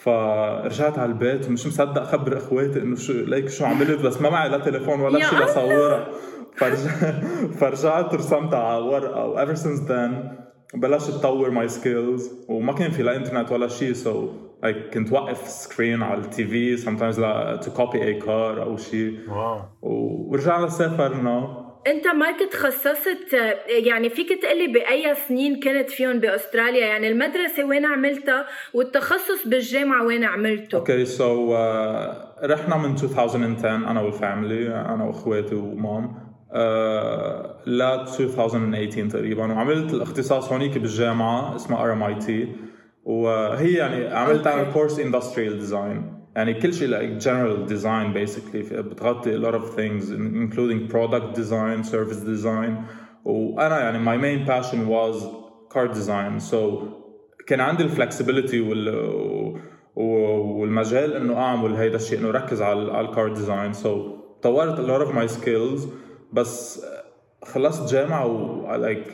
فرجعت 0.04 0.99
على 0.99 1.09
البيت 1.12 1.49
ومش 1.49 1.66
مصدق 1.66 2.02
خبر 2.04 2.37
إخواتي 2.37 2.83
إنه 2.83 2.97
شو 2.97 3.12
ليك 3.12 3.49
شو 3.49 3.64
عملت 3.64 4.00
بس 4.00 4.21
ما 4.21 4.30
معي 4.30 4.49
لا 4.49 4.59
تليفون 4.59 5.00
ولا 5.00 5.21
شيء 5.21 5.38
لصورها 5.38 6.07
فرجعت 6.57 7.25
فرجعت 7.59 8.14
رسمتها 8.14 8.59
على 8.59 8.83
ورقة 8.85 9.25
و 9.26 9.47
ever 9.47 9.59
since 9.59 9.88
then 9.88 10.40
بلشت 10.75 11.11
تطور 11.11 11.50
my 11.50 11.68
skills 11.68 12.30
وما 12.49 12.73
كان 12.73 12.90
في 12.90 13.02
لا 13.02 13.16
إنترنت 13.16 13.52
ولا 13.52 13.69
شيء 13.69 13.92
so 13.92 14.26
so 14.26 14.30
like 14.66 14.95
كنت 14.95 15.12
وقف 15.12 15.49
screen 15.49 16.02
على 16.02 16.21
ال 16.20 16.44
TV 16.46 16.76
sometimes 16.76 17.19
لا 17.19 17.61
to 17.62 17.69
copy 17.78 17.97
a 17.97 18.25
car 18.26 18.61
أو 18.62 18.76
شيء 18.76 19.19
wow. 19.28 19.60
ورجعنا 19.83 20.69
سافرنا. 20.69 21.59
انت 21.87 22.06
مارك 22.06 22.52
تخصصت 22.52 23.32
يعني 23.84 24.10
فيك 24.10 24.42
تقلي 24.42 24.66
بأي 24.66 25.14
سنين 25.28 25.60
كنت 25.60 25.90
فيهم 25.90 26.20
بأستراليا؟ 26.20 26.87
يعني 26.87 27.08
المدرسة 27.08 27.64
وين 27.64 27.87
عملتها 27.87 28.46
والتخصص 28.75 29.46
بالجامعة 29.46 30.06
وين 30.06 30.25
عملته؟ 30.25 30.78
okay 30.78 31.04
so 31.04 31.54
رحنا 32.44 32.76
من 32.76 32.90
2010 32.90 33.76
أنا 33.76 34.00
وال 34.00 34.17
family 34.17 34.68
أنا 34.68 35.04
وأخواتي 35.04 35.54
ومام. 35.54 36.30
Uh, 36.50 36.52
ل 37.66 37.82
2018 37.82 39.08
تقريبا. 39.08 39.46
وعملت 39.46 39.94
الاختصاص 39.94 40.52
هونيك 40.52 40.78
بالجامعة 40.78 41.56
اسمها 41.56 41.82
RMIT 41.82 42.49
وهي 43.04 43.72
يعني 43.72 44.14
عملت 44.14 44.46
أنا 44.46 44.62
course 44.62 45.00
industrial 45.00 45.58
design 45.58 46.19
يعني 46.40 46.54
كل 46.54 46.75
شيء 46.75 46.88
like 46.88 47.23
general 47.23 47.70
design 47.73 48.14
basically. 48.14 48.73
بتغطي 48.73 49.37
a 49.37 49.40
lot 49.44 49.54
of 49.54 49.64
things 49.76 50.11
including 50.11 50.88
product 50.92 51.37
design 51.40 51.85
service 51.85 52.20
design. 52.25 52.73
وأنا 53.25 53.80
يعني 53.80 54.04
my 54.04 54.16
main 54.23 54.47
passion 54.47 54.88
was 54.88 55.16
car 55.75 55.88
design. 55.88 56.40
So 56.50 56.56
كان 57.47 57.61
عندي 57.61 57.82
ال 57.82 57.89
flexibility 57.89 58.60
وال 58.61 58.88
والمجال 59.97 61.12
إنه 61.12 61.37
أعمل 61.37 61.75
هيدا 61.75 61.97
الشيء 61.97 62.18
إنه 62.18 62.30
ركز 62.30 62.62
على 62.62 62.92
على 62.92 63.09
ال 63.08 63.15
car 63.15 63.34
design 63.34 63.72
so 63.72 64.16
طورت 64.42 64.78
a 64.78 64.82
lot 64.82 65.09
of 65.09 65.14
my 65.14 65.26
skills. 65.38 65.88
بس 66.32 66.85
خلصت 67.44 67.92
جامعة 67.92 68.26
و 68.26 68.66
like 68.87 69.11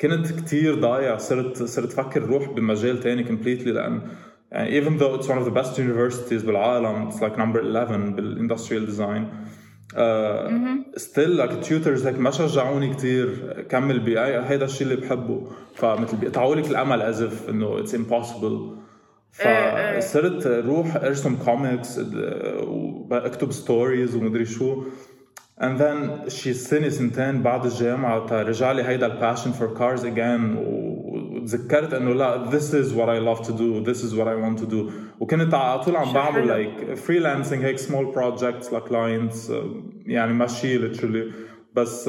كنت 0.00 0.32
كتير 0.32 0.74
ضايع. 0.74 1.16
صرت 1.16 1.62
صرت 1.62 1.92
فكر 1.92 2.22
روح 2.22 2.50
بمجال 2.50 3.00
تاني 3.00 3.24
completely 3.24 3.66
لأن 3.66 4.02
يعني 4.52 4.80
even 4.80 4.98
though 4.98 5.20
it's 5.20 5.28
one 5.28 5.38
of 5.38 5.44
the 5.44 5.54
best 5.60 5.78
universities 5.78 6.44
بالعالم 6.44 7.10
it's 7.10 7.20
like 7.20 7.36
number 7.36 7.60
11 7.60 8.10
بال 8.10 8.23
industrial 8.23 8.86
design 8.86 9.28
still 10.96 11.36
like 11.36 11.52
tutors 11.64 12.06
هيك 12.06 12.18
ما 12.18 12.30
شجعوني 12.30 12.94
كثير 12.94 13.52
كمل 13.68 14.00
بأي 14.00 14.40
هيدا 14.48 14.64
الشيء 14.64 14.86
اللي 14.86 14.96
بحبه. 15.06 15.46
فمثل 15.74 16.16
بيقطعوا 16.16 16.56
لك 16.56 16.70
الأمل 16.70 17.02
as 17.02 17.22
if 17.22 17.48
إنه 17.48 17.78
it's 17.78 17.94
impossible 17.94 18.76
فصرت 19.32 20.46
روح 20.46 20.96
أرسم 20.96 21.36
كوميكس 21.36 22.00
وأكتب 23.08 23.52
stories 23.52 24.16
ومدري 24.16 24.44
شو. 24.44 24.82
And 25.60 25.78
then 25.78 26.28
شي 26.28 26.52
سنة 26.52 26.88
سنتين 26.88 27.42
بعد 27.42 27.64
الجامعة 27.64 28.42
رجع 28.42 28.72
لي 28.72 28.82
هيدا 28.82 29.06
ال 29.06 29.12
passion 29.12 29.50
for 29.50 29.74
cars 29.74 30.04
again 30.04 30.56
وتذكرت 31.39 31.93
انه 31.93 32.13
لا 32.13 32.51
this 32.51 32.71
is 32.71 32.93
what 32.93 33.09
I 33.09 33.19
love 33.19 33.47
to 33.47 33.51
do 33.51 33.85
this 33.91 34.03
is 34.03 34.13
what 34.15 34.27
I 34.27 34.35
want 34.35 34.59
to 34.63 34.71
do 34.71 34.91
وكنت 35.19 35.53
على 35.53 35.83
طول 35.83 35.95
عم 35.95 36.13
بعمل 36.13 36.47
like 36.49 36.97
freelancing 36.97 37.53
هيك 37.63 37.79
small 37.79 38.15
projects 38.15 38.73
لكلاينتس 38.73 39.53
يعني 40.05 40.33
ماشي 40.33 40.93
literally 40.93 41.33
بس 41.73 42.07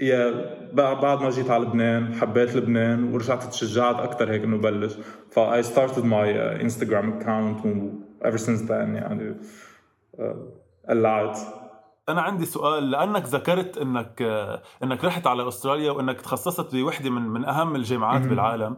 يا 0.00 0.30
بعد 0.72 1.22
ما 1.22 1.30
جيت 1.30 1.50
على 1.50 1.64
لبنان 1.64 2.14
حبيت 2.14 2.56
لبنان 2.56 3.12
ورجعت 3.12 3.44
تشجعت 3.44 3.96
اكثر 3.96 4.32
هيك 4.32 4.42
انه 4.42 4.58
بلش 4.58 4.98
ف 5.30 5.38
I 5.38 5.62
started 5.62 6.04
my 6.04 6.26
Instagram 6.62 7.20
account 7.20 7.66
و 7.66 7.90
ever 8.24 8.38
since 8.38 8.68
then 8.68 8.70
يعني 8.70 9.36
قلعت 10.88 11.38
أنا 12.09 12.21
عندي 12.21 12.45
سؤال 12.45 12.91
لأنك 12.91 13.23
ذكرت 13.23 13.77
إنك 13.77 14.21
إنك 14.83 15.05
رحت 15.05 15.27
على 15.27 15.47
أستراليا 15.47 15.91
وإنك 15.91 16.21
تخصصت 16.21 16.75
بوحدة 16.75 17.09
من 17.09 17.21
من 17.21 17.45
أهم 17.45 17.75
الجامعات 17.75 18.21
بالعالم. 18.21 18.77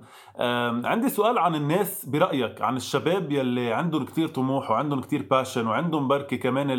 عندي 0.85 1.09
سؤال 1.09 1.37
عن 1.37 1.55
الناس 1.55 2.05
برأيك 2.05 2.61
عن 2.61 2.75
الشباب 2.75 3.31
يلي 3.31 3.73
عندهم 3.73 4.05
كتير 4.05 4.27
طموح 4.27 4.71
وعندهم 4.71 5.01
كتير 5.01 5.27
باشن 5.31 5.67
وعندهم 5.67 6.07
بركي 6.07 6.37
كمان 6.37 6.69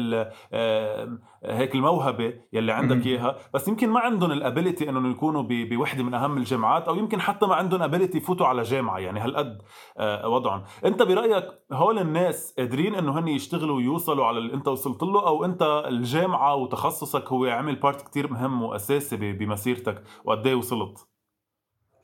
هيك 1.45 1.75
الموهبة 1.75 2.35
يلي 2.53 2.73
عندك 2.73 3.07
إياها. 3.07 3.37
بس 3.55 3.69
يمكن 3.69 3.89
ما 3.89 4.01
عندهم 4.01 4.33
ال 4.33 4.40
ability 4.40 4.89
إنهم 4.89 5.11
يكونوا 5.11 5.43
بوحدة 5.49 6.03
من 6.03 6.15
أهم 6.15 6.39
الجامعات 6.39 6.89
أو 6.89 6.95
يمكن 6.95 7.21
حتى 7.21 7.47
ما 7.47 7.55
عندهم 7.55 7.83
ability 7.83 8.19
يفوتوا 8.19 8.47
على 8.47 8.63
جامعة 8.63 8.99
يعني 8.99 9.21
هالقد 9.21 9.59
آه، 9.99 10.29
وضعهم. 10.29 10.63
أنت 10.85 11.03
برأيك 11.03 11.45
هول 11.73 11.99
الناس 11.99 12.55
قادرين 12.59 12.95
إنه 12.95 13.19
هن 13.19 13.29
يشتغلوا 13.29 13.77
ويوصلوا 13.77 14.27
على 14.27 14.39
اللي 14.39 14.55
أنت 14.55 14.69
وصلت 14.69 15.03
له 15.03 15.27
أو 15.27 15.45
أنت 15.45 15.85
الجامعة 15.89 16.55
وتخصصك 16.55 17.29
هو 17.29 17.45
عمل 17.45 17.77
part 17.77 18.03
كتير 18.09 18.33
مهم 18.33 18.63
وأساسي 18.63 19.17
بمسيرتك 19.17 20.03
وقد 20.25 20.47
إيه 20.47 20.55
وصلت؟ 20.55 21.09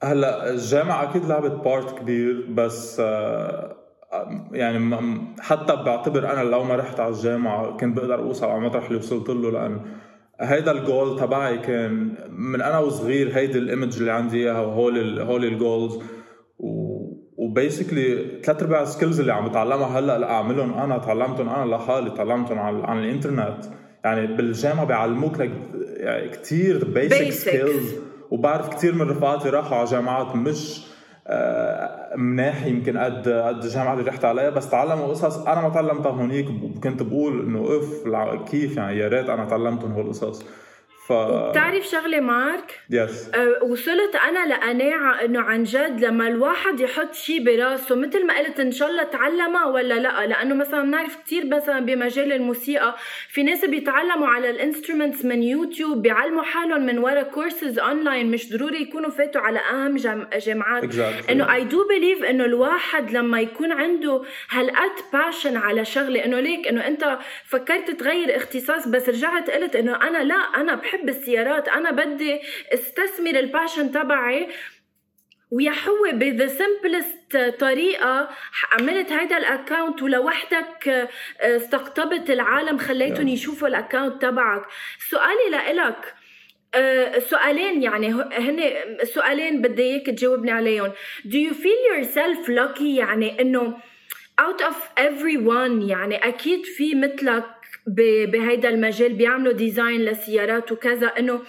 هلأ 0.02 0.50
الجامعة 0.50 1.02
أكيد 1.02 1.24
لعبت 1.24 1.64
part 1.64 1.98
كبير 1.98 2.46
بس 2.50 3.00
آه 3.00 3.83
يعني 4.52 4.96
حتى 5.40 5.76
بعتبر 5.76 6.32
أنا 6.32 6.40
لو 6.40 6.64
ما 6.64 6.76
رحت 6.76 7.00
على 7.00 7.14
الجامعة 7.14 7.76
كنت 7.76 7.96
بقدر 7.96 8.18
أوصل 8.18 8.46
على 8.46 8.58
المطرح 8.58 8.86
اللي 8.86 8.98
وصلت 8.98 9.28
له 9.28 9.50
لأن 9.50 9.80
هيدا 10.40 10.70
الجول 10.70 11.18
تبعي 11.18 11.58
كان 11.58 12.14
من 12.30 12.60
أنا 12.60 12.78
وصغير 12.78 13.36
هيدي 13.36 13.58
ال 13.58 13.65
image 13.65 13.98
اللي 13.98 14.12
عندي 14.12 14.36
إياها 14.36 14.60
وهول 14.60 15.20
هول 15.20 15.44
ال 15.44 15.53
goals 15.53 15.98
و 17.36 17.47
basically 17.47 18.40
ثلاث 18.42 18.62
أرباع 18.62 18.82
ال 18.82 18.88
skills 18.88 19.20
اللي 19.20 19.32
عم 19.32 19.48
بتعلمها 19.48 19.98
هلأ 19.98 20.30
أعملهم 20.30 20.74
أنا 20.74 20.98
تعلمتهم 20.98 21.48
أنا 21.48 21.74
لحالي 21.74 22.10
تعلمتهم 22.10 22.58
عن 22.58 22.98
الإنترنت. 22.98 23.64
يعني 24.04 24.26
بالجامعة 24.26 24.84
بيعلموك 24.84 25.40
لك 25.40 25.50
يعني 25.96 26.28
كثير 26.28 26.84
basic 26.84 27.30
skills 27.30 27.94
وبعرف 28.30 28.68
كثير 28.68 28.94
من 28.94 29.10
رفقاتي 29.10 29.50
راحوا 29.50 29.76
على 29.76 29.86
جامعات 29.86 30.36
مش 30.36 30.86
مناح 32.16 32.66
يمكن 32.66 32.98
قد 32.98 33.28
قد 33.28 33.64
الجامعة 33.64 33.92
اللي 33.92 34.04
رحت 34.04 34.24
عليها 34.24 34.50
بس 34.50 34.70
تعلموا 34.70 35.06
قصص 35.06 35.46
أنا 35.46 35.60
ما 35.60 35.68
تعلمتها 35.68 36.12
هونيك 36.12 36.46
وكنت 36.50 37.02
بقول 37.02 37.40
إنه 37.40 37.78
if 37.78 38.08
كيف 38.50 38.76
يعني؟ 38.76 38.98
يا 38.98 39.08
ريت 39.08 39.28
أنا 39.28 39.44
تعلمتهم 39.44 39.92
هول 39.92 40.04
القصص. 40.04 40.44
ف 41.08 41.12
بتعرف 41.12 41.86
شغلة 41.86 42.20
مارك؟ 42.20 42.80
yes 42.90 43.30
yes. 43.30 43.36
أه 43.36 43.62
وصلت 43.62 44.16
أنا 44.16 44.54
لقناعة 44.54 45.24
إنه 45.24 45.40
عن 45.40 45.62
جد 45.64 46.04
لما 46.04 46.28
الواحد 46.28 46.80
يحط 46.80 47.14
شيء 47.14 47.44
براسه 47.44 47.94
مثل 47.94 48.26
ما 48.26 48.38
قلت 48.38 48.60
إن 48.60 48.72
شاء 48.72 48.90
الله 48.90 49.02
تعلمها 49.02 49.64
ولا 49.64 49.94
لأ 49.94 50.26
لأنه 50.26 50.54
مثلا 50.54 50.82
بنعرف 50.82 51.16
كثير 51.24 51.46
مثلا 51.46 51.80
بمجال 51.80 52.32
الموسيقى 52.32 52.96
في 53.28 53.42
ناس 53.42 53.64
بيتعلموا 53.64 54.26
على 54.26 54.50
ال 54.50 54.57
instruments 54.57 55.24
من 55.24 55.42
يوتيوب 55.42 56.02
بيعلموا 56.02 56.42
حالهم 56.42 56.86
من 56.86 56.98
ورا 56.98 57.22
courses 57.22 57.78
online 57.78 58.30
مش 58.30 58.52
ضروري 58.52 58.82
يكونوا 58.82 59.10
فاتوا 59.10 59.40
على 59.40 59.58
أهم 59.58 59.96
جامعات 60.36 60.84
exactly. 60.84 61.30
إنه 61.30 61.54
I 61.54 61.64
do 61.64 61.88
believe 61.88 62.24
إنه 62.24 62.44
الواحد 62.44 63.10
لما 63.10 63.40
يكون 63.40 63.72
عنده 63.72 64.22
هالقد 64.50 64.92
passion 65.12 65.56
على 65.56 65.84
شغلة 65.84 66.24
إنه 66.24 66.40
ليك 66.40 66.68
إنه 66.68 66.86
أنت 66.86 67.18
فكرت 67.44 67.90
تغير 67.90 68.36
اختصاص 68.36 68.88
بس 68.88 69.08
رجعت 69.08 69.50
قلت 69.50 69.76
إنه 69.76 69.96
أنا 69.96 70.18
لأ 70.24 70.34
أنا 70.34 70.74
بحب 70.74 70.93
بحب 70.94 71.08
السيارات. 71.08 71.68
أنا 71.68 71.90
بدي 71.90 72.40
أستثمر 72.74 73.30
ال 73.30 73.38
passion 73.38 73.92
تبعي. 73.92 74.48
وي 75.50 75.70
حو 75.70 76.10
ب 76.12 76.21
the 76.21 76.46
simplest 76.46 77.54
طريقة 77.60 78.28
عملت 78.72 79.12
هيدا 79.12 79.38
ال 79.38 79.46
account 79.46 80.02
ولوحدك 80.02 80.88
آه، 80.88 81.56
استقطبت 81.56 82.30
العالم 82.30 82.78
خليتهم 82.78 83.28
يشوفوا 83.28 83.68
ال 83.68 83.75
account 83.75 84.22
تبعك. 84.22 84.62
سؤالي 85.10 85.50
لإلك 85.50 86.14
آه، 86.74 87.18
سؤالين 87.18 87.82
يعني 87.82 88.12
هن 88.12 88.60
سؤالين 89.04 89.62
بدي 89.62 89.82
إياك 89.82 90.06
تجاوبني 90.06 90.50
عليهم. 90.50 90.92
Do 91.24 91.36
you 91.36 91.54
feel 91.54 91.80
yourself 91.94 92.48
lucky 92.48 92.82
يعني 92.82 93.40
إنه 93.40 93.78
out 94.40 94.60
of 94.60 94.76
everyone 94.98 95.90
يعني 95.90 96.16
أكيد 96.28 96.64
في 96.64 96.94
مثلك 96.94 97.44
بهيدا 97.86 98.68
المجال 98.68 99.12
بيعملوا 99.12 99.52
design 99.52 100.04
لسيارات 100.04 100.72
وكذا 100.72 101.06
إنه 101.06 101.42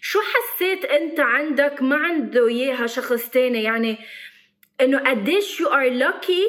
شو 0.00 0.18
حسيت 0.20 0.84
أنت 0.84 1.20
عندك؟ 1.20 1.82
ما 1.82 1.96
عنده 1.96 2.48
إياها 2.48 2.86
شخص 2.86 3.30
تاني. 3.30 3.62
يعني 3.62 3.98
إنه 4.80 4.98
قديش 4.98 5.60
you 5.60 5.68
are 5.68 5.90
lucky 5.90 6.44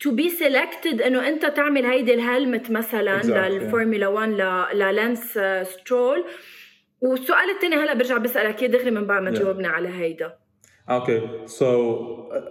to 0.00 0.10
be 0.10 0.28
selected 0.28 1.02
إنه 1.02 1.28
أنت 1.28 1.46
تعمل 1.46 1.84
هيدي 1.84 2.14
ال 2.14 2.22
helmet 2.22 2.70
مثلا 2.70 3.22
exactly. 3.22 3.26
للفورمولا 3.26 4.06
1 4.06 4.30
ل 4.74 4.85
Lance 4.85 5.38
Stroll 5.62 6.24
والسؤال 7.00 7.50
الثاني 7.50 7.76
هلأ 7.76 7.94
برجع 7.94 8.18
بسألك 8.18 8.62
إياه 8.62 8.70
دغري 8.70 8.90
من 8.90 9.06
بعد 9.06 9.22
ما 9.22 9.30
تجاوبني 9.30 9.66
على 9.66 9.88
هيدا. 9.88 10.45
okay 10.90 11.20
so 11.46 11.96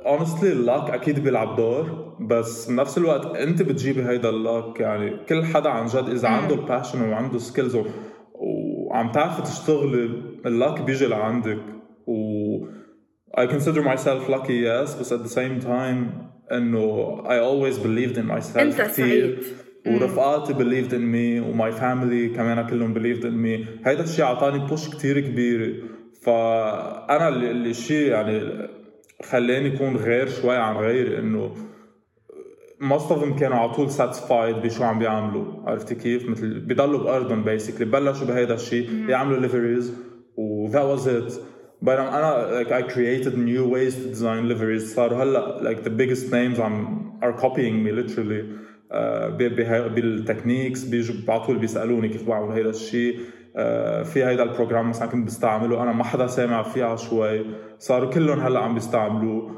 honestly 0.05 0.51
ال 0.51 0.59
luck 0.59 0.89
أكيد 0.89 1.23
بيلعب 1.23 1.55
دور 1.55 2.15
بس 2.19 2.71
بنفس 2.71 2.97
الوقت 2.97 3.35
أنت 3.35 3.61
بتجيبي 3.61 4.03
هيدا 4.03 4.29
ال 4.29 4.39
luck 4.39 4.79
يعني 4.79 5.17
كل 5.29 5.45
حدا 5.45 5.69
عن 5.69 5.85
جد 5.85 6.09
إذا 6.09 6.27
عنده 6.27 6.55
ال 6.55 6.62
passion 6.62 7.09
وعنده 7.09 7.37
skills 7.37 7.77
وعم 8.33 9.11
تعرفي 9.11 9.41
تشتغلي 9.41 10.09
ال 10.45 10.52
luck 10.52 10.81
بيجي 10.81 11.05
لعندك. 11.05 11.59
و 12.07 12.15
I 13.37 13.47
consider 13.47 13.81
myself 13.83 14.29
lucky 14.29 14.57
yes 14.67 14.99
بس 14.99 15.13
at 15.13 15.17
the 15.17 15.33
same 15.35 15.65
time 15.65 16.25
إنه 16.51 17.15
I 17.23 17.39
always 17.39 17.77
believed 17.77 18.17
in 18.17 18.27
myself 18.27 18.57
أنت 18.57 18.81
سعيد. 18.81 19.37
ورفقاتي 19.87 20.53
believed 20.53 20.91
in 20.91 21.05
me 21.13 21.49
و 21.49 21.57
my 21.57 21.71
family 21.71 22.29
كمان 22.29 22.67
كلهم 22.67 22.93
believed 22.93 23.23
in 23.23 23.35
me. 23.45 23.87
هيدا 23.87 24.03
الشيء 24.03 24.25
أعطاني 24.25 24.67
push 24.67 24.89
كثير 24.89 25.19
كبيره 25.19 25.94
فأنا 26.25 27.29
اللي 27.29 27.69
الشيء 27.69 28.07
يعني 28.11 28.67
خلاني 29.23 29.67
يكون 29.67 29.97
غير 29.97 30.27
شوي 30.27 30.55
عن 30.55 30.75
غيري 30.75 31.19
إنه 31.19 31.55
most 32.81 33.09
of 33.09 33.21
them 33.21 33.39
كانوا 33.39 33.57
على 33.57 33.73
طول 33.73 33.91
satisfied 33.91 34.63
بشو 34.63 34.83
عم 34.83 34.99
بيعملوا. 34.99 35.69
عرفتي 35.69 35.95
كيف؟ 35.95 36.29
مثل 36.29 36.59
بيضلوا 36.59 37.03
بارضهم 37.03 37.43
basically 37.43 37.85
بلشوا 37.85 38.27
بهيدا 38.27 38.53
الشيء 38.53 39.09
يعملوا 39.09 39.47
liveries 39.47 39.85
و 40.37 40.69
that 40.71 40.97
was 40.99 41.05
it. 41.07 41.39
بينما 41.81 42.19
أنا 42.19 42.63
like 42.63 42.67
I 42.67 42.87
created 42.93 43.33
new 43.33 43.65
ways 43.73 43.95
to 43.95 44.15
design 44.15 44.49
liveries. 44.49 44.95
صاروا 44.95 45.23
هلأ 45.23 45.59
like 45.63 45.83
the 45.83 45.91
biggest 45.91 46.31
names 46.31 46.59
عم 46.59 47.05
are 47.23 47.41
copying 47.41 47.83
me 47.83 47.91
literally. 47.91 48.65
uh, 48.91 49.29
بال 49.95 50.10
techniques 50.10 50.83
بيجوا 50.83 51.15
على 51.33 51.45
طول 51.45 51.57
بيسألوني 51.57 52.09
كيف 52.09 52.27
بعمل 52.27 52.51
هيدا 52.51 52.69
الشيء. 52.69 53.19
آه، 53.19 53.44
في 54.03 54.25
هيدا 54.25 54.43
ال 54.43 54.49
program 54.49 54.89
مثلا 54.89 55.07
كنت 55.07 55.27
بستعمله 55.27 55.83
أنا 55.83 55.91
ما 55.91 56.03
حدا 56.03 56.27
سامع 56.27 56.63
فيها 56.63 56.95
شوي 56.95 57.45
صاروا 57.79 58.09
كلهم 58.09 58.39
هلأ 58.39 58.59
عم 58.59 58.73
بيستعملوه 58.73 59.51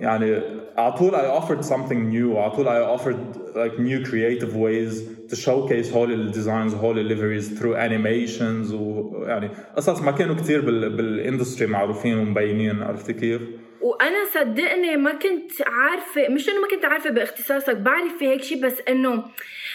يعني 0.00 0.40
على 0.76 0.92
طول 0.92 1.10
I 1.10 1.40
offered 1.42 1.64
something 1.64 2.12
new 2.12 2.36
على 2.36 2.50
طول 2.50 2.66
I 2.66 2.98
offered 3.00 3.36
like 3.54 3.78
new 3.78 4.04
creative 4.10 4.54
ways 4.56 5.02
to 5.32 5.36
showcase 5.36 5.94
هول 5.94 6.12
ال 6.12 6.20
designs 6.20 6.74
هول 6.74 6.98
ال 6.98 7.05
liveries 7.05 7.58
through 7.60 7.76
animations 7.76 8.72
ويعني 8.74 9.50
قصص 9.76 10.02
ما 10.02 10.10
كانوا 10.10 10.34
كثير 10.34 10.60
بال 10.60 10.81
industry 10.81 11.66
معروفين 11.68 12.18
ومبينين 12.18 12.82
عرفتي 12.82 13.12
كيف؟ 13.12 13.42
وأنا 13.82 14.24
صدقني 14.34 14.96
ما 14.96 15.12
كنت 15.12 15.52
عارفة 15.66 16.28
مش 16.28 16.48
إنه 16.48 16.60
ما 16.60 16.68
كنت 16.68 16.84
عارفة 16.84 17.10
باختصاصك 17.10 17.76
بعرف 17.76 18.18
في 18.18 18.28
هيك 18.28 18.42
شيء 18.42 18.62
بس 18.62 18.82
إنه 18.88 19.24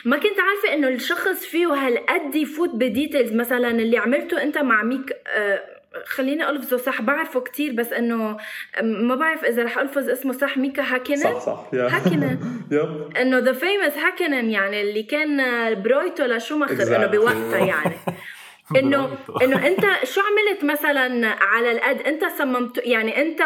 ما 0.06 0.18
كنت 0.18 0.40
عارفة 0.40 0.74
إنه 0.74 0.88
الشخص 0.88 1.46
فيه 1.46 1.68
هالقد 1.74 2.36
يفوت 2.36 2.70
ب 2.70 2.77
details. 2.77 3.34
مثلا 3.34 3.70
اللي 3.70 3.98
عملته 3.98 4.44
أنت 4.44 4.58
مع 4.58 4.84
ميك 4.84 5.14
آه 5.28 5.78
خليني 6.06 6.50
ألفظه 6.50 6.78
صح 6.78 7.02
بعرفه 7.02 7.40
كتير 7.40 7.74
بس 7.74 7.94
إنه 7.94 8.38
ما 8.82 9.16
بعرف 9.16 9.46
إذا 9.46 9.64
رح 9.64 9.78
ألفظ 9.78 10.10
اسمه 10.10 10.34
صح. 10.34 10.58
ميكا 10.58 10.84
هاكينن؟ 10.84 11.24
صح 11.24 11.40
صح 11.40 11.70
هاكينن. 11.74 12.40
إنه 13.22 13.38
the 13.38 13.54
famous 13.54 13.98
هاكينن 13.98 14.50
يعني 14.50 14.82
اللي 14.82 15.04
كان 15.04 15.38
برويتو 15.82 16.26
لشوماخر 16.26 16.96
إنه 16.96 17.08
بوقتها 17.08 17.58
يعني. 17.58 17.96
انه 18.80 19.10
إنه 19.44 19.68
أنت 19.68 19.86
شو 20.04 20.22
عملت 20.22 20.64
مثلا 20.64 21.28
على 21.28 21.72
القد 21.72 22.02
أنت 22.02 22.24
صممت 22.38 22.78
يعني 22.86 23.22
أنت 23.22 23.42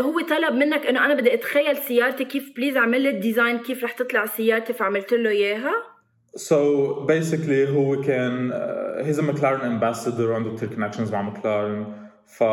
هو 0.00 0.20
طلب 0.20 0.54
منك 0.54 0.86
إنه 0.86 1.04
أنا 1.04 1.14
بدي 1.14 1.34
أتخيل 1.34 1.76
سيارتي 1.76 2.24
كيف 2.24 2.52
please 2.56 2.76
اعمل 2.76 3.00
لي 3.00 3.10
ال 3.10 3.17
design 3.17 3.58
كيف 3.58 3.84
رح 3.84 3.92
تطلع 3.92 4.26
سيارتي 4.26 4.72
فعملت 4.72 5.12
له 5.12 5.30
إياها؟ 5.30 5.72
So 6.36 6.56
basically 7.06 7.68
هو 7.68 8.00
كان 8.00 8.52
he's 9.04 9.20
McLaren 9.20 9.60
ambassador 9.60 10.30
وعنده 10.30 10.54
كثير 10.54 10.68
connections 10.68 11.12
مع 11.12 11.22
ماكلارن 11.22 11.86
ف 12.26 12.44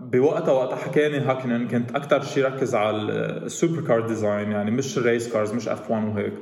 بوقتها 0.00 0.52
وقتها 0.52 0.76
حكاني 0.76 1.18
هاكنن 1.18 1.68
كنت 1.68 1.96
أكثر 1.96 2.22
شيء 2.22 2.44
ركز 2.44 2.74
على 2.74 2.96
ال 2.96 3.80
supercar 3.86 4.00
design 4.00 4.52
يعني 4.52 4.70
مش 4.70 4.98
race 4.98 5.32
cars 5.32 5.52
مش 5.52 5.68
F1 5.68 6.08
وهيك. 6.08 6.32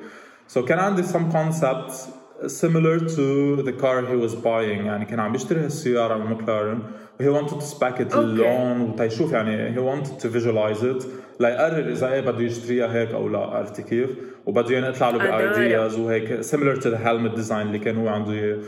سو 0.46 0.62
so 0.62 0.68
كان 0.68 0.78
عندي 0.78 1.02
some 1.02 1.32
concepts 1.34 2.23
similar 2.46 2.98
to 2.98 3.62
the 3.62 3.72
car 3.72 4.02
he 4.06 4.16
was 4.16 4.34
buying. 4.34 4.86
يعني 4.86 5.04
كان 5.04 5.20
عم 5.20 5.34
يشتري 5.34 5.60
هالسيارة 5.60 6.16
من 6.16 6.30
مكلارن 6.30 6.78
he 7.20 7.28
wanted 7.28 7.60
to 7.60 7.64
spec 7.64 8.00
it 8.00 8.12
okay. 8.12 8.16
long. 8.16 8.80
وتيشوف 8.80 9.32
يعني 9.32 9.74
he 9.74 9.78
wanted 9.78 10.20
to 10.20 10.28
visualize 10.28 10.82
it. 10.82 11.06
ليقرر 11.40 11.92
إذا 11.92 12.12
إيه 12.12 12.20
بده 12.20 12.40
يشتريها 12.40 12.92
هيك 12.94 13.10
أو 13.10 13.28
لا. 13.28 13.38
عرفتي 13.38 13.82
كيف؟ 13.82 14.10
وبده 14.46 14.74
يعني 14.74 14.88
يطلع 14.88 15.10
له 15.10 15.18
بأيدياز 15.18 15.98
وهيك. 15.98 16.40
Similar 16.40 16.76
to 16.76 16.90
the 16.90 16.98
helmet 16.98 17.36
design 17.36 17.52
اللي 17.52 17.78
كان 17.78 17.96
هو 17.96 18.08
عنده 18.08 18.32
إياه. 18.32 18.58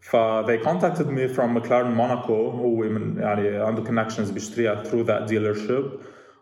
ف 0.00 0.16
they 0.46 0.58
contacted 0.58 1.08
me 1.08 1.36
from 1.36 1.58
McLaren 1.58 1.96
Monaco. 1.96 2.30
هو 2.30 2.76
من 2.76 3.18
يعني 3.18 3.56
عنده 3.56 3.84
connections 3.84 4.32
بيشتريها 4.32 4.82
through 4.84 5.06
that 5.06 5.30
dealership. 5.30 5.84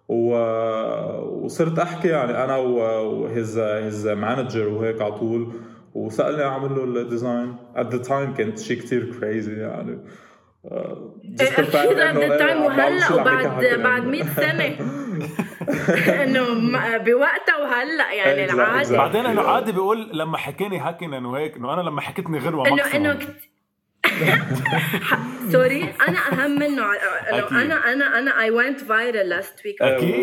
و... 0.08 0.34
وصرت 1.44 1.78
أحكي 1.78 2.08
يعني 2.08 2.44
أنا 2.44 2.56
و 2.56 2.82
his 2.82 3.58
his 3.58 4.08
manager 4.08 4.68
وهيك 4.68 5.02
على 5.02 5.12
طول. 5.12 5.52
وسألني 5.94 6.42
أعمل 6.42 6.74
له 6.74 7.02
ال 7.02 7.10
design 7.10 7.56
at 7.76 7.94
the 7.94 8.02
time 8.02 8.34
كانت 8.34 8.58
شيء 8.58 8.78
كثير 8.78 9.20
crazy 9.20 9.60
يعني. 9.60 9.98
أكيد 11.40 11.98
at 11.98 12.16
the 12.16 12.36
time 12.36 12.62
وهلأ 12.62 13.12
وبعد 13.14 13.64
بعد 13.82 14.06
100 14.06 14.22
سنة. 14.22 14.76
إنه 16.22 16.98
بوقتها 16.98 17.56
وهلأ 17.62 18.12
يعني 18.12 18.44
العادي 18.44 18.96
بعدين 18.96 19.26
إنه 19.26 19.42
عادي 19.42 19.72
بيقول 19.72 20.18
لما 20.18 20.36
حكيني 20.36 20.78
هاكن 20.78 21.24
وهيك 21.24 21.56
إنه 21.56 21.74
أنا 21.74 21.80
لما 21.80 22.00
حكيتني 22.00 22.38
غروه 22.38 22.68
انه 22.68 22.94
إنه 22.94 23.18
sorry 25.52 25.82
أنا 26.08 26.18
أهم 26.32 26.58
منه 26.58 26.82
أنا 27.52 27.92
أنا 27.92 28.18
أنا 28.18 28.40
I 28.42 28.50
went 28.50 28.80
viral 28.80 29.28
last 29.28 29.54
week 29.64 29.82
أكيد. 29.82 30.14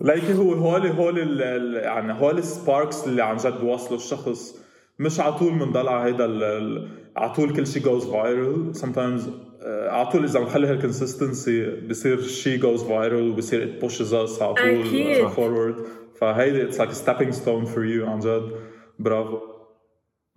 like 0.00 0.24
هو 0.24 0.52
هول 0.52 0.86
هول 0.86 1.40
يعني 1.76 2.12
هول 2.12 2.38
ال 2.38 2.48
sparks 2.48 3.06
اللي 3.06 3.22
عن 3.22 3.36
جد 3.36 3.60
بيوصلوا 3.60 3.98
الشخص. 3.98 4.54
مش 4.98 5.20
على 5.20 5.32
طول 5.32 5.58
بنضل 5.58 5.88
على 5.88 6.10
هيدا 6.12 6.24
على 7.16 7.32
طول 7.34 7.56
كل 7.56 7.66
شيء 7.66 7.82
goes 7.82 8.06
viral 8.10 8.72
sometimes 8.74 9.22
آه، 9.62 9.90
على 9.90 10.06
طول 10.06 10.24
إذا 10.24 10.40
بنخلي 10.40 10.66
هال 10.66 10.81
consistency 10.81 11.66
بصير 11.66 12.20
شيء 12.22 12.58
goes 12.58 12.82
viral 12.84 13.30
وبصير 13.30 13.62
it 13.62 13.80
pushes 13.80 14.14
us 14.14 14.42
على 14.42 14.54
طول 14.54 15.30
forward 15.30 15.76
فهيدي 16.20 16.62
it's 16.62 16.78
like 16.78 16.92
stepping 16.92 17.32
stone 17.32 17.64
for 17.64 17.84
you 17.84 18.06
عن 18.06 18.18
جد. 18.18 18.50
برافو. 18.98 19.38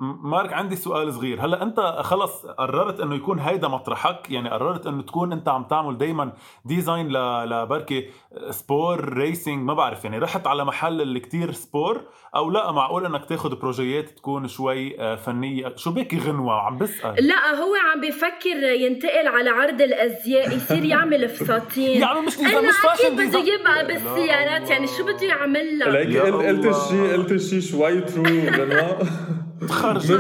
مارك 0.02 0.54
عندي 0.54 0.76
سؤال 0.76 1.14
صغير. 1.14 1.46
هلأ 1.46 1.64
أنت 1.64 1.80
خلص 2.02 2.46
قررت 2.46 3.00
إنه 3.00 3.16
يكون 3.16 3.40
هيدا 3.40 3.68
مطرحك؟ 3.68 4.32
يعني 4.32 4.50
قررت 4.50 4.88
إنه 4.88 5.02
تكون 5.02 5.34
أنت 5.34 5.50
عم 5.50 5.64
تعمل 5.64 5.98
دائما 5.98 6.34
design 6.66 7.08
لبركي 7.46 8.10
sport 8.50 9.14
racing 9.14 9.64
ما 9.64 9.74
بعرف 9.74 10.06
يعني 10.06 10.18
رحت 10.18 10.48
على 10.48 10.66
محل 10.66 11.02
اللي 11.02 11.20
كتير 11.20 11.52
sport 11.52 12.02
أو 12.36 12.50
لأ 12.50 12.72
معقول 12.72 13.06
إنك 13.06 13.26
تاخذ 13.26 13.56
بروجيات 13.56 14.10
تكون 14.10 14.48
شوي 14.48 15.02
آه، 15.02 15.16
فنية؟ 15.16 15.76
شو 15.76 15.92
بك 15.92 16.16
غنوة؟ 16.16 16.62
عم 16.62 16.78
بسأل. 16.78 17.28
لأ 17.28 17.56
هو 17.56 17.76
عم 17.94 18.02
بفكر 18.02 18.64
ينتقل 18.64 19.28
على 19.28 19.50
عرض 19.50 19.82
الأزياء 19.82 20.56
يصير 20.56 20.84
يعمل 20.84 21.30
فساتين. 21.30 22.02
يعني 22.04 22.22
مش 22.22 22.40
أنا 22.40 22.62
مش 22.62 22.76
أكيد 22.86 23.14
بده 23.14 23.40
يبقى 23.40 23.88
بالسيارات. 23.88 24.70
يعني 24.70 24.88
شو 24.88 25.04
بده 25.04 25.28
يعمل 25.28 25.80
لها 25.80 26.04
ليك 26.04 26.22
قلت 26.22 26.66
الشيء 26.66 27.14
قلت 27.14 27.32
الشيء 27.32 27.60
شوي 27.60 28.02
ترو 28.02 28.26
تخرج. 29.68 30.12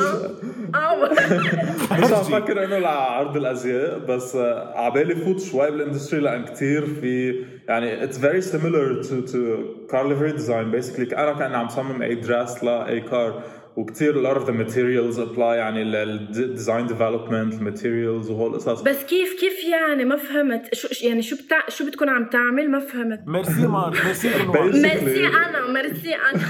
مش 1.91 2.11
عم 2.13 2.23
فكر 2.23 2.63
إنه 2.63 2.77
لعرض 2.77 3.37
الأزياء 3.37 3.99
بس 3.99 4.35
عبالي 4.75 5.15
فوت 5.15 5.39
شوي 5.41 5.71
بال 5.71 5.81
industry 5.81 6.19
لأن 6.19 6.45
كثير 6.45 6.85
في 6.85 7.35
يعني 7.67 8.03
it's 8.03 8.19
very 8.19 8.41
similar 8.41 9.03
to 9.03 9.21
to 9.21 9.57
car 9.91 10.09
livery 10.09 10.31
design 10.31 10.71
basically 10.71 11.17
أنا 11.17 11.33
كأني 11.33 11.57
عم 11.57 11.69
صمم 11.69 12.01
أي 12.01 12.15
dress 12.15 12.63
لأي 12.63 13.01
car 13.01 13.43
وكثير 13.77 14.13
a 14.13 14.27
lot 14.27 14.37
of 14.41 14.45
the 14.45 14.51
materials 14.51 15.17
apply 15.19 15.39
يعني 15.39 15.81
ال 16.03 16.15
design 16.15 16.87
development 16.87 17.53
ال 17.53 17.61
materials 17.61 18.29
وهول 18.29 18.49
القصص 18.51 18.81
بس 18.81 19.03
كيف 19.03 19.39
كيف 19.39 19.63
يعني 19.71 20.05
ما 20.05 20.15
فهمت؟ 20.15 20.75
شو 20.75 20.87
يعني 21.07 21.21
شو 21.21 21.35
بتاع 21.45 21.69
شو 21.69 21.85
بتكون 21.87 22.09
عم 22.09 22.29
تعمل؟ 22.29 22.71
ما 22.71 22.79
فهمت. 22.79 23.19
ميرسي 23.27 23.67
مارك 23.67 24.05
merci 24.05 24.29
merci 24.57 25.27
أنا 25.27 25.71
ميرسي 25.73 26.15
أنا 26.15 26.41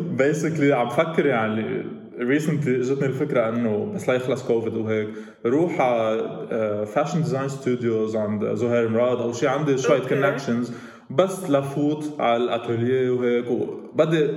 basically 0.00 0.72
عم 0.72 0.88
فكر 0.88 1.26
يعني 1.26 1.84
recently 2.20 2.76
اجتني 2.76 3.06
الفكرة 3.06 3.48
انه 3.48 3.92
بس 3.94 4.08
لا 4.08 4.14
يخلص 4.14 4.46
كوفيد 4.46 4.74
وهيك 4.74 5.08
روح 5.46 5.80
على 5.80 6.86
fashion 6.86 7.22
design 7.22 7.48
studios 7.48 8.16
عند 8.16 8.54
زهير 8.54 8.88
مراد 8.88 9.20
أو 9.20 9.32
شيء 9.32 9.48
عندي 9.48 9.78
شوية 9.78 10.00
connections 10.08 10.72
بس 11.10 11.50
لفوت 11.50 12.20
على 12.20 12.44
الاتوليه 12.44 13.10
وهيك 13.10 13.50
وبدي 13.50 14.28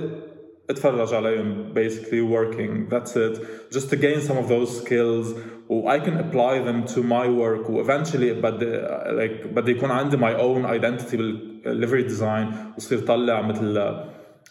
اتفرج 0.70 1.14
عليهم 1.14 1.74
basically 1.74 2.22
working 2.22 2.88
that's 2.94 3.16
it. 3.16 3.40
Just 3.74 3.90
to 3.90 3.96
gain 3.96 4.20
some 4.20 4.36
of 4.36 4.48
those 4.48 4.80
skills 4.82 5.34
و 5.68 5.90
I 5.90 5.98
can 5.98 6.16
apply 6.24 6.58
them 6.58 6.84
to 6.94 7.02
my 7.02 7.26
work 7.26 7.70
و 7.70 7.84
eventually 7.84 8.32
بدي 8.32 8.80
like 9.06 9.46
بدي 9.46 9.70
يكون 9.70 9.90
عندي 9.90 10.16
my 10.16 10.34
own 10.40 10.66
identity 10.66 11.16
بال 11.16 11.39
livery 11.39 12.08
design 12.08 12.76
وصير 12.76 12.98
طلع 12.98 13.42
مثل 13.42 13.94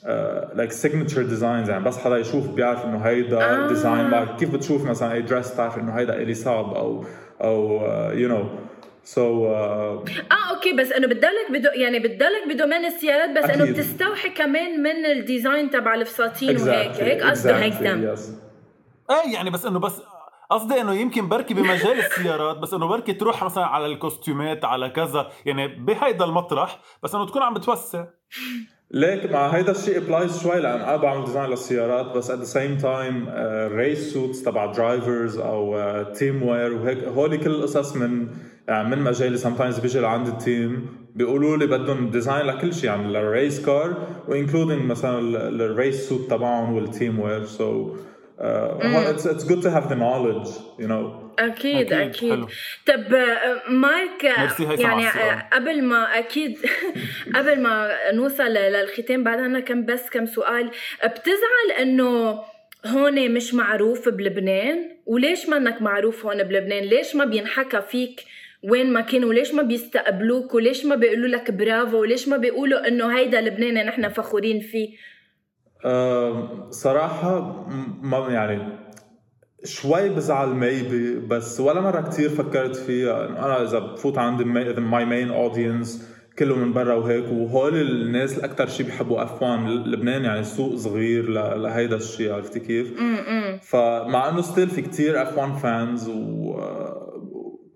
uh, 0.03 0.09
like 0.55 0.71
signature 0.71 1.23
designs 1.23 1.69
يعني 1.69 1.83
بس 1.83 1.97
حدا 1.97 2.17
يشوف 2.17 2.47
بيعرف 2.47 2.85
إنه 2.85 2.97
هيدا 2.97 3.37
آه. 3.37 3.67
design 3.67 4.25
كيف 4.39 4.53
بتشوف 4.53 4.85
مثلا 4.85 5.13
أي 5.13 5.21
dress 5.21 5.55
تعرف 5.55 5.77
إنه 5.77 5.91
هيدا 5.91 6.15
إيلي 6.15 6.33
صعب 6.33 6.73
أو 6.73 7.05
أو 7.41 7.79
uh, 7.79 8.13
you 8.13 8.31
know 8.31 8.45
so 9.03 9.21
so, 9.21 9.47
uh, 9.47 10.11
آه 10.31 10.55
okay 10.55 10.73
بس 10.73 10.91
إنه 10.91 11.07
بتضلك 11.07 11.51
بدو 11.51 11.69
يعني 11.69 11.99
بتضلك 11.99 12.47
ب 12.49 12.54
domaine 12.54 12.85
السيارات 12.85 13.29
بس 13.29 13.49
إنه 13.49 13.71
بتستوحي 13.71 14.29
كمان 14.29 14.83
من 14.83 15.05
ال 15.05 15.14
design 15.14 15.69
تبع 15.69 15.93
الفساتين 15.93 16.57
exactly. 16.57 16.61
وهيك 16.61 16.91
هيك 16.91 17.23
قصدي 17.23 17.53
هيك 17.53 17.73
yes. 17.73 18.19
إيه 19.11 19.33
يعني 19.33 19.49
بس 19.49 19.65
إنه 19.65 19.79
بس 19.79 20.01
قصدي 20.49 20.81
إنه 20.81 20.93
يمكن 20.93 21.29
بركي 21.29 21.53
بمجال 21.53 21.99
السيارات 21.99 22.57
بس 22.57 22.73
إنه 22.73 22.87
بركي 22.87 23.13
تروح 23.13 23.43
مثلا 23.43 23.65
على 23.65 23.85
الكوستيومات 23.85 24.65
على 24.65 24.89
كذا 24.89 25.29
يعني 25.45 25.67
بهيدا 25.67 26.25
المطرح 26.25 26.79
بس 27.03 27.15
إنه 27.15 27.25
تكون 27.25 27.41
عم 27.41 27.53
بتوسع. 27.53 28.05
ليك 28.91 29.31
مع 29.31 29.47
هيدا 29.47 29.71
الشيء 29.71 29.97
applies 29.97 30.43
شوي 30.43 30.59
لأن 30.59 30.81
أنا 30.81 30.95
بعمل 30.95 31.25
design 31.25 31.49
للسيارات 31.49 32.05
بس 32.05 32.31
at 32.31 32.39
the 32.39 32.43
same 32.43 32.77
time 32.77 33.29
race 33.75 34.13
suits 34.13 34.43
تبع 34.43 34.65
drivers 34.65 35.37
أو 35.37 36.03
team 36.03 36.41
uh, 36.41 36.43
wear 36.43 36.73
وهيك 36.73 37.03
هولي 37.03 37.37
كل 37.37 37.49
القصص 37.49 37.95
من 37.95 38.27
يعني 38.67 38.95
من 38.95 39.01
مجالي. 39.01 39.37
sometimes 39.37 39.79
بيجي 39.79 39.99
لعند 39.99 40.27
ال 40.27 40.39
team 40.39 40.87
بيقولوا 41.15 41.57
لي 41.57 41.67
بدهم 41.67 42.09
design 42.09 42.45
لكل 42.45 42.73
شيء 42.73 42.89
يعني 42.89 43.07
لل 43.07 43.26
race 43.26 43.65
car 43.65 43.93
و 44.27 44.33
including 44.33 44.81
مثلا 44.81 45.19
ال 45.49 45.61
race 45.61 46.09
suit 46.09 46.29
تبعهم 46.29 46.73
وال 46.73 46.88
team 46.88 47.19
wear 47.19 47.45
so 47.45 47.95
it's 48.39 49.27
it's 49.27 49.47
good 49.47 49.63
to 49.63 49.69
have 49.69 49.89
the 49.89 49.95
knowledge 49.95 50.47
you 50.79 50.87
know 50.87 51.29
أكيد 51.39 51.93
أكيد, 51.93 52.45
طب 52.85 53.13
آه، 53.13 53.69
مارك 53.69 54.23
يعني 54.23 55.07
آه، 55.07 55.49
قبل 55.53 55.83
ما 55.83 56.19
أكيد. 56.19 56.57
قبل 57.35 57.61
ما 57.61 57.89
نوصل 58.11 58.43
للختام 58.43 59.23
بعد 59.23 59.39
أنا 59.39 59.59
كم 59.59 59.85
بس 59.85 60.09
كم 60.09 60.25
سؤال. 60.25 60.71
بتزعل 61.05 61.71
إنه 61.79 62.39
هون 62.85 63.31
مش 63.31 63.53
معروف 63.53 64.09
بلبنان؟ 64.09 64.91
وليش 65.05 65.49
منك 65.49 65.81
معروف 65.81 66.25
هون 66.25 66.43
بلبنان؟ 66.43 66.83
ليش 66.83 67.15
ما 67.15 67.25
بينحكى 67.25 67.81
فيك 67.81 68.23
وين 68.63 68.93
ما 68.93 69.01
كانوا؟ 69.01 69.33
ليش 69.33 69.53
ما 69.53 69.63
بيستقبلوك؟ 69.63 70.53
وليش 70.53 70.85
ما 70.85 70.95
بيقولوا 70.95 71.27
لك 71.27 71.51
برافو؟ 71.51 72.01
وليش 72.01 72.27
ما 72.27 72.37
بيقولوا 72.37 72.87
إنه 72.87 73.17
هيدا 73.17 73.41
لبنان 73.41 73.85
نحن 73.85 74.09
فخورين 74.09 74.59
فيه؟ 74.59 74.89
أه 75.85 76.49
صراحة 76.69 77.65
ما 78.01 78.17
يعني 78.17 78.79
شوي 79.63 80.09
بزعل 80.09 80.49
maybe 80.49 81.19
بس 81.19 81.59
ولا 81.59 81.81
مرة 81.81 82.01
كتير 82.01 82.29
فكرت 82.29 82.75
فيها. 82.75 83.25
أنا 83.27 83.63
إذا 83.63 83.79
بفوت 83.79 84.17
عند 84.17 84.41
my 84.79 85.05
main 85.05 85.31
audience 85.31 86.09
كله 86.39 86.55
من 86.55 86.73
برا 86.73 86.93
وهيك 86.93 87.25
وهول 87.31 87.81
الناس 87.81 88.37
الاكثر 88.37 88.67
شيء 88.67 88.85
بيحبوا 88.85 89.23
F1 89.23 89.67
لبنان 89.69 90.23
يعني 90.23 90.43
سوق 90.43 90.75
صغير 90.75 91.29
لهيدا 91.29 91.95
الشيء 91.95 92.33
عرفتي 92.33 92.59
كيف؟ 92.59 92.93
فمع 93.61 94.29
إنه 94.29 94.41
still 94.41 94.69
في 94.69 94.81
كتير 94.81 95.21
F1 95.21 95.37
fans 95.37 96.09
و 96.09 96.55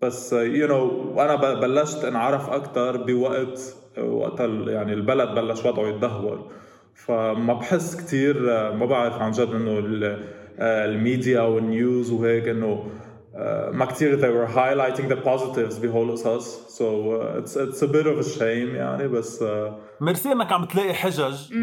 بس 0.02 0.34
you 0.34 0.90
know, 0.90 1.18
وأنا 1.18 1.36
بلشت 1.54 2.06
أنعرف 2.06 2.50
أكثر 2.50 2.98
بوقت 2.98 3.76
وقت 3.98 4.40
يعني 4.68 4.94
البلد 4.94 5.30
بلش 5.36 5.66
وضعه 5.66 5.88
يتدهور. 5.88 6.52
فما 6.96 7.54
بحس 7.54 7.96
كثير 7.96 8.42
ما 8.74 8.86
بعرف 8.86 9.22
عن 9.22 9.32
جد 9.32 9.50
إنه 9.50 9.82
الميديا 10.60 11.42
وال 11.42 11.65
news 11.65 12.12
وهيك 12.12 12.48
إنه 12.48 12.92
ما 13.72 13.86
كثير 13.86 14.20
they 14.22 14.32
were 14.32 14.52
highlighting 14.56 15.08
the 15.10 15.16
positives 15.26 15.80
بهول 15.82 16.10
القصص. 16.10 16.78
So 16.78 16.84
uh, 16.84 17.40
it's 17.40 17.56
it's 17.56 17.82
a 17.82 17.88
bit 17.88 18.06
of 18.06 18.20
a 18.20 18.30
shame 18.40 18.76
يعني 18.76 19.08
بس 19.08 19.44
ميرسي 20.02 20.32
إنك 20.32 20.52
عم 20.52 20.66
تلاقي 20.66 20.94
حجج. 20.94 21.54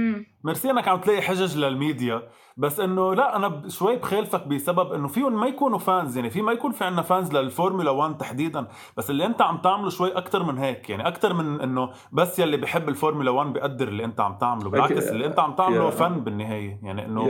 ميرسي 0.45 0.71
انك 0.71 0.89
عم 0.89 1.01
تلاقي 1.01 1.23
حجج 1.23 1.59
للميديا 1.59 2.23
بس 2.57 2.81
إنه 2.81 3.15
لا 3.15 3.37
أنا 3.37 3.63
شوي 3.69 3.97
بخالفك 3.97 4.47
بسبب 4.47 4.93
إنه 4.93 5.09
فيهم 5.09 5.41
ما 5.41 5.47
يكونوا 5.47 5.79
fans 5.79 6.17
يعني 6.17 6.31
في 6.31 6.43
ما 6.43 6.53
يكون 6.53 6.73
في 6.73 6.85
عندنا 6.85 7.03
fans 7.03 7.33
للفورمولا 7.33 7.91
1 7.91 8.17
تحديدا 8.17 8.67
بس 8.97 9.11
اللي 9.11 9.27
أنت 9.27 9.43
عم 9.43 9.59
تعمله 9.59 9.91
شوي 9.91 10.13
أكثر 10.13 10.43
من 10.43 10.59
هيك 10.59 10.91
يعني 10.91 11.09
أكثر 11.09 11.35
من 11.35 11.61
إنه 11.61 11.91
بس 12.13 12.39
يلي 12.39 12.57
بحب 12.57 12.89
الفورمولا 12.89 13.31
1 13.31 13.53
بيقدر 13.53 13.89
اللي 13.89 14.05
أنت 14.05 14.21
عم 14.21 14.39
تعمله 14.41 14.71
بالعكس 14.71 15.09
اللي 15.09 15.27
أنت 15.27 15.39
عم 15.39 15.55
تعمله 15.55 15.91
yeah. 15.91 15.95
فن 15.95 16.21
بالنهاية 16.21 16.81
يعني 16.83 17.07
إنه 17.07 17.25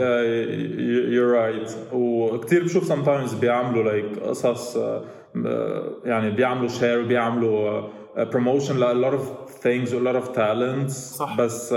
you're 1.11 1.65
right 1.65 1.93
وكثير 1.93 2.63
بشوف 2.63 2.93
sometimes 2.93 3.35
بيعملوا 3.35 4.15
like 4.15 4.17
like 4.17 4.19
قصص 4.19 4.77
آه، 4.77 5.03
يعني 6.03 6.31
بيعملوا 6.31 6.67
share 6.67 7.01
وبيعملوا 7.03 7.81
promotion 8.17 8.79
ل 8.79 8.83
a 8.83 9.05
lot 9.05 9.13
of 9.13 9.50
things 9.61 9.91
a 9.91 9.99
lot 9.99 10.15
of 10.15 10.35
talents 10.35 10.93
صح. 10.93 11.37
بس 11.37 11.73
uh, 11.73 11.75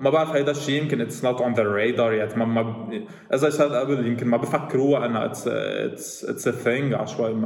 ما 0.00 0.10
بعرف 0.10 0.30
هيدا 0.30 0.50
الشيء 0.50 0.82
يمكن 0.82 1.06
it's 1.08 1.22
not 1.22 1.40
on 1.40 1.54
their 1.54 1.68
radar 1.68 2.12
يعني 2.12 2.34
ما 2.36 2.44
ما 2.44 3.04
as 3.34 3.40
I 3.40 3.50
said 3.50 3.72
قبل 3.72 4.06
يمكن 4.06 4.26
ما 4.26 4.36
بفكروها 4.36 5.06
انها 5.06 5.32
it's 5.32 5.46
it's 5.46 6.24
it's 6.28 6.46
a 6.46 6.52
thing 6.52 6.94
عشوائي 6.94 7.36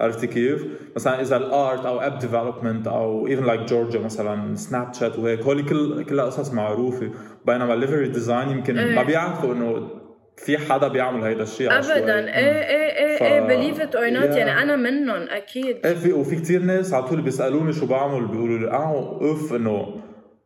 عرفتي 0.00 0.26
كيف؟ 0.26 0.66
مثلا 0.96 1.20
إذا 1.20 1.36
ال 1.36 1.48
art 1.48 1.86
أو 1.86 2.00
app 2.00 2.18
development 2.18 2.86
أو 2.86 3.28
even 3.28 3.44
like 3.44 3.70
جورجيا 3.70 4.00
مثلا 4.00 4.54
سناب 4.54 4.94
شات 4.94 5.18
وهيك 5.18 5.42
هول 5.42 5.64
كل 5.64 6.04
كلها 6.04 6.24
قصص 6.24 6.52
معروفة 6.52 7.10
بينما 7.46 7.74
ال 7.74 7.79
livery 7.79 8.08
design 8.08 8.48
يمكن 8.48 8.74
ما 8.74 9.00
إيه. 9.00 9.02
بيعرفوا 9.02 9.54
إنه 9.54 9.99
في 10.44 10.58
حدا 10.58 10.88
بيعمل 10.88 11.24
هيدا 11.24 11.42
الشيء 11.42 11.78
ابدا. 11.78 12.18
إيه 12.18 12.62
إيه 12.62 13.06
إيه 13.06 13.18
ف... 13.18 13.22
إيه 13.22 13.40
believe 13.40 13.80
it 13.80 13.94
or 13.96 14.10
not 14.10 14.36
يعني 14.36 14.62
أنا 14.62 14.76
منهم 14.76 15.28
أكيد. 15.28 15.86
إيه 15.86 15.94
في 15.94 16.12
وفي 16.12 16.36
كثير 16.36 16.62
ناس 16.62 16.94
على 16.94 17.04
طول 17.08 17.20
بيسألوني 17.20 17.72
شو 17.72 17.86
بعمل 17.86 18.26
بيقولوا 18.26 18.58
لي 18.58 18.70
آه 18.70 19.18
oof 19.20 19.52
إنه 19.52 20.00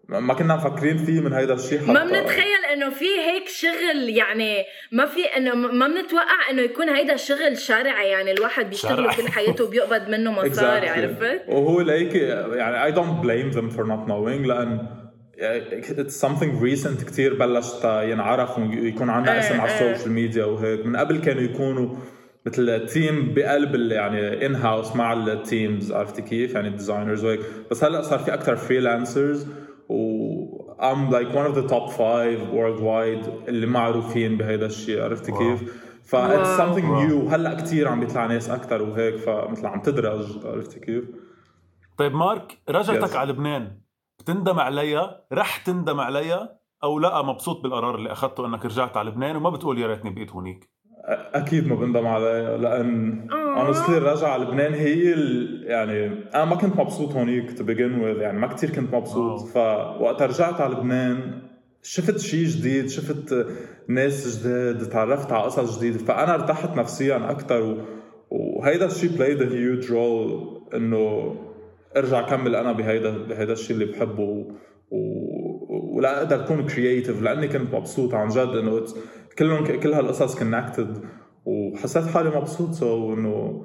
ما 0.08 0.34
كنا 0.34 0.56
مفكرين 0.56 0.96
فيه 0.96 1.20
من 1.20 1.32
هيدا 1.32 1.54
الشيء 1.54 1.78
حتى. 1.78 1.92
ما 1.92 2.04
بنتخيل 2.04 2.64
إنه 2.72 2.90
في 2.90 3.04
هيك 3.04 3.48
شغل 3.48 4.08
يعني 4.08 4.64
ما 4.92 5.06
في 5.06 5.24
إنه 5.24 5.54
ما 5.54 5.86
بنتوقع 5.88 6.50
إنه 6.50 6.62
يكون 6.62 6.88
هيدا 6.88 7.16
شغل 7.16 7.58
شرعي 7.58 8.08
يعني 8.08 8.32
الواحد 8.32 8.70
بيشتغل 8.70 9.14
كل 9.14 9.28
حياته 9.28 9.64
وبيقبض 9.64 10.08
منه 10.08 10.32
مصاري 10.32 10.86
exactly. 10.86 10.98
عرفت؟ 10.98 11.42
وهو 11.48 11.80
ليك 11.80 12.14
يعني 12.54 12.92
I 12.92 12.96
don't 12.96 13.24
blame 13.24 13.56
them 13.56 13.76
for 13.76 13.84
not 13.84 14.08
knowing 14.08 14.46
لأن 14.48 14.86
it's 15.38 16.26
something 16.26 16.60
recent 16.62 17.04
كثير 17.04 17.34
بلش 17.38 17.66
ينعرف 17.84 18.58
ويكون 18.58 19.10
عندنا 19.10 19.38
اسم 19.40 19.60
على 19.60 19.72
السوشيال 19.74 20.12
ميديا 20.12 20.44
وهيك 20.44 20.86
من 20.86 20.96
قبل 20.96 21.18
كانوا 21.18 21.42
يكونوا 21.42 21.96
مثل 22.46 22.86
team 22.86 23.34
بقلب 23.34 23.74
يعني 23.92 24.46
in 24.46 24.54
house 24.54 24.96
مع 24.96 25.12
ال 25.12 25.25
teams 25.25 25.92
عرفتي 25.92 26.22
كيف 26.22 26.54
يعني 26.54 26.68
ال 26.68 26.74
designers 26.74 27.24
وهيك 27.24 27.40
بس 27.70 27.84
هلأ 27.84 28.02
صار 28.02 28.18
في 28.18 28.34
أكثر 28.34 28.56
freelancers 28.56 29.46
و 29.88 30.24
I'm 30.74 31.10
like 31.12 31.28
one 31.34 31.46
of 31.50 31.54
the 31.54 31.68
top 31.74 31.90
five 31.92 32.40
worldwide 32.52 33.48
اللي 33.48 33.66
معروفين 33.66 34.36
بهيدا 34.36 34.66
الشيء 34.66 35.02
عرفتي 35.02 35.32
كيف؟ 35.32 35.84
ف 36.04 36.16
it's 36.16 36.58
something 36.60 36.84
واو. 36.84 37.08
new 37.08 37.32
هلأ 37.32 37.54
كثير 37.54 37.88
عم 37.88 38.00
بيطلع 38.00 38.26
ناس 38.26 38.50
أكثر 38.50 38.82
وهيك 38.82 39.16
فمثل 39.16 39.66
عم 39.66 39.80
تدرج 39.82 40.46
عرفتي 40.46 40.80
كيف؟ 40.80 41.04
طيب 41.98 42.14
مارك 42.14 42.58
رجعتك 42.68 43.12
Yes. 43.12 43.16
على 43.16 43.32
لبنان 43.32 43.72
بتندم 44.24 44.60
عليها 44.60 45.20
رح 45.32 45.56
تندم 45.56 46.00
عليها 46.00 46.58
أو 46.84 46.98
لا 46.98 47.22
مبسوط 47.22 47.62
بالقرار 47.62 47.94
اللي 47.94 48.12
أخذته 48.12 48.46
إنك 48.46 48.64
رجعت 48.64 48.96
على 48.96 49.10
لبنان 49.10 49.36
وما 49.36 49.50
بتقول 49.50 49.78
يا 49.78 49.86
ريتني 49.86 50.10
بقيت 50.10 50.30
هونيك. 50.30 50.70
أكيد 51.34 51.66
ما 51.66 51.74
بندم 51.74 52.06
عليها 52.06 52.56
لأن 52.56 53.26
آه. 53.32 53.72
honestly 53.72 53.90
الرجعة 53.90 54.28
على 54.28 54.44
لبنان 54.44 54.74
هي 54.74 55.12
ال... 55.12 55.60
يعني 55.66 56.06
أنا 56.34 56.44
ما 56.44 56.56
كنت 56.56 56.76
مبسوط 56.76 57.12
هونيك 57.12 57.50
to 57.50 57.62
begin 57.62 58.00
with 58.02 58.20
يعني 58.22 58.38
ما 58.38 58.46
كثير 58.46 58.70
كنت 58.70 58.94
مبسوط. 58.94 59.56
آه. 59.56 59.98
فوقت 59.98 60.22
رجعت 60.22 60.60
على 60.60 60.74
لبنان 60.74 61.42
شفت 61.82 62.18
شيء 62.18 62.46
جديد 62.46 62.86
شفت 62.88 63.46
ناس 63.88 64.38
جداد 64.38 64.88
تعرفت 64.88 65.32
على 65.32 65.44
قصص 65.44 65.78
جديدة. 65.78 65.98
فأنا 65.98 66.34
ارتحت 66.34 66.76
نفسيا 66.76 67.30
أكثر 67.30 67.62
و... 67.62 67.76
وهيدا 68.30 68.86
الشيء 68.86 69.10
a 69.10 69.46
huge 69.46 69.88
role 69.88 70.74
إنه 70.74 71.34
ارجع 71.96 72.22
كمل 72.22 72.56
أنا 72.56 72.72
بهيدا 72.72 73.18
بهيدا 73.18 73.52
الشيء 73.52 73.76
اللي 73.76 73.84
بحبه. 73.92 74.46
ولا 75.94 76.18
أقدر 76.18 76.44
اكون 76.44 76.66
creative 76.66 77.22
لاني 77.22 77.48
كنت 77.48 77.74
مبسوط 77.74 78.14
عن 78.14 78.28
جد 78.28 78.48
إنه 78.48 78.84
كلهم 79.38 79.66
كل 79.66 79.92
هالقصص 79.92 80.38
connected 80.38 81.04
وحسيت 81.44 82.06
حالي 82.06 82.30
مبسوط 82.30 82.70
so 82.70 83.14
إنه 83.14 83.64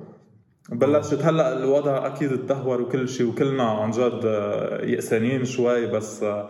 بلشت 0.71 1.25
هلأ 1.25 1.57
الوضع 1.57 2.07
أكيد 2.07 2.29
تدهور 2.29 2.81
وكل 2.81 3.09
شيء 3.09 3.27
وكلنا 3.27 3.63
عن 3.63 3.91
جد 3.91 4.21
آه، 4.25 4.85
يأسانين 4.85 5.45
شوي 5.45 5.87
بس 5.87 6.23
آه، 6.23 6.49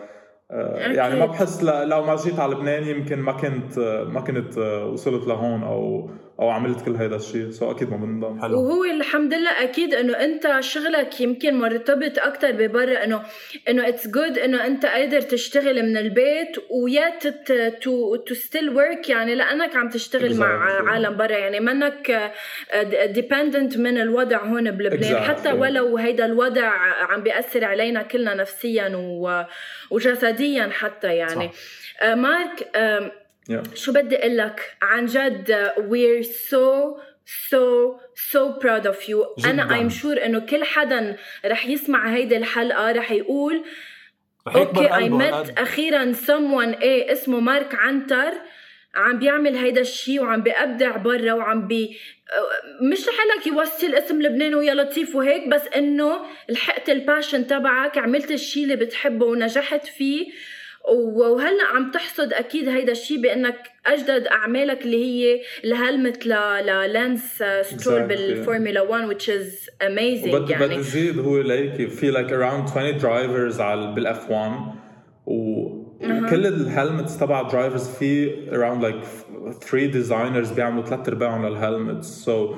يعني 0.51 1.19
ما. 1.19 1.25
بحس 1.25 1.63
لو 1.63 2.03
ما 2.05 2.15
جيت 2.15 2.39
على 2.39 2.51
لبنان 2.55 2.83
يمكن 2.83 3.19
ما 3.19 3.31
كنت 3.31 3.77
آه، 3.77 4.03
ما 4.03 4.21
كنت 4.21 4.57
آه، 4.57 4.85
وصلت 4.85 5.27
لهون 5.27 5.63
أو 5.63 6.09
أو 6.39 6.49
عملت 6.49 6.85
كل 6.85 6.95
هيدا 6.95 7.15
الشيء 7.15 7.49
so 7.49 7.71
أكيد 7.71 7.89
ما 7.91 7.97
بندم 7.97 8.41
حلو 8.41 8.59
وهو 8.61 8.83
الحمد 8.83 9.33
لله 9.33 9.63
أكيد 9.63 9.93
إنه 9.93 10.13
أنت 10.13 10.57
شغلك 10.59 11.21
يمكن 11.21 11.59
مرتبط 11.59 12.19
أكثر 12.19 12.51
ببرا 12.51 13.03
إنه 13.03 13.21
إنه 13.69 13.87
it's 13.87 14.07
good 14.07 14.37
إنه 14.37 14.65
أنت 14.65 14.85
قادر 14.85 15.21
تشتغل 15.21 15.83
من 15.83 15.97
البيت 15.97 16.57
ويا 16.83 17.19
to 17.81 18.15
to 18.15 18.33
still 18.33 18.69
work 18.69 19.09
يعني 19.09 19.35
لانك 19.35 19.75
عم 19.75 19.89
تشتغل 19.89 20.37
مع 20.37 20.47
Exactly. 20.79 20.87
عالم 20.87 21.17
برا 21.17 21.37
يعني 21.37 21.59
منك 21.59 22.31
dependent 23.05 23.77
من 23.77 23.97
الوضع 23.97 24.43
هون 24.45 24.71
بلبنان 24.71 25.13
Exactly. 25.15 25.27
حتى 25.29 25.51
ولو 25.51 25.97
هيدا 25.97 26.25
الوضع 26.25 26.67
عم 27.09 27.23
بيأثر 27.23 27.65
علينا 27.65 28.01
كلنا 28.03 28.33
نفسيا 28.33 28.91
و- 28.95 29.43
وجسديا 30.39 30.69
حتى 30.71 31.15
يعني 31.15 31.49
آه، 32.01 32.15
مارك 32.15 32.67
آم، 32.75 33.11
Yeah. 33.51 33.73
شو 33.75 33.91
بدي 33.93 34.17
أقول 34.17 34.37
لك 34.37 34.77
عن 34.81 35.05
جد 35.05 35.71
we're 35.77 36.23
so 36.25 36.99
so 37.49 37.61
so 38.31 38.61
proud 38.61 38.85
of 38.85 39.07
you 39.09 39.39
جداً. 39.39 39.49
أنا 39.49 39.67
I'm 39.89 39.91
sure 39.93 40.23
إنه 40.25 40.39
كل 40.39 40.63
حدا 40.63 41.17
رح 41.45 41.65
يسمع 41.65 42.13
هيدي 42.15 42.37
الحلقة 42.37 42.91
رح 42.91 43.11
يقول 43.11 43.63
okay 44.47 44.87
قلبه 44.87 45.17
مت 45.17 45.23
هالقد. 45.33 45.59
أخيرا 45.59 46.13
someone 46.27 46.81
إيه 46.81 47.11
اسمه 47.11 47.39
مارك 47.39 47.75
عنتر 47.75 48.31
عم 48.99 49.19
بيعمل 49.19 49.55
هيدا 49.55 49.81
الشيء 49.81 50.21
وعم 50.21 50.43
بيبدع 50.43 50.97
برا 50.97 51.33
وعم 51.33 51.67
بي 51.67 51.97
مش 52.91 53.07
رح 53.07 53.15
لك 53.37 53.47
يوصل 53.47 53.93
اسم 53.95 54.21
لبنان 54.21 54.55
ويا 54.55 54.73
لطيف 54.73 55.15
وهيك 55.15 55.47
بس 55.47 55.61
إنه 55.75 56.11
لحقت 56.49 56.89
ال 56.89 56.97
passion 56.97 57.47
تبعك 57.47 57.97
عملت 57.97 58.31
الشيء 58.31 58.63
اللي 58.63 58.75
بتحبه 58.75 59.25
ونجحت 59.25 59.85
فيه. 59.87 60.27
و- 60.91 61.27
وهلأ 61.33 61.63
عم 61.75 61.91
تحصد 61.91 62.33
أكيد 62.33 62.69
هيدا 62.69 62.91
الشيء 62.91 63.21
بإنك 63.21 63.55
أجدد 63.85 64.27
أعمالك 64.27 64.81
اللي 64.85 65.05
هي 65.05 65.41
الهلمت 65.63 66.25
ل 66.25 66.29
لانس 66.93 67.43
سترول 67.61 67.99
Exactly. 67.99 68.03
بالفورمولا 68.07 68.81
1 68.81 69.07
which 69.13 69.23
is 69.27 69.69
amazing 69.83 70.49
يعني. 70.51 70.65
بدي 70.65 70.81
زيد 70.83 71.19
هو 71.19 71.41
ليك 71.41 71.89
في 71.89 72.11
like 72.11 72.33
around 72.33 72.69
20 72.69 72.97
drivers 72.97 73.59
على 73.61 73.93
بال 73.95 74.31
F1 74.31 74.51
وكل 76.03 76.47
ال 76.47 76.56
helmets 76.56 77.17
تبع 77.17 77.41
drivers 77.41 77.87
في 77.87 78.33
around 78.55 78.81
like 78.81 79.03
3 79.61 79.85
designers 79.85 80.51
بيعملوا 80.51 80.83
ثلاث 80.83 81.09
ارباعهم 81.09 81.45
لل 81.45 81.59
helmets 81.59 82.07
so 82.07 82.55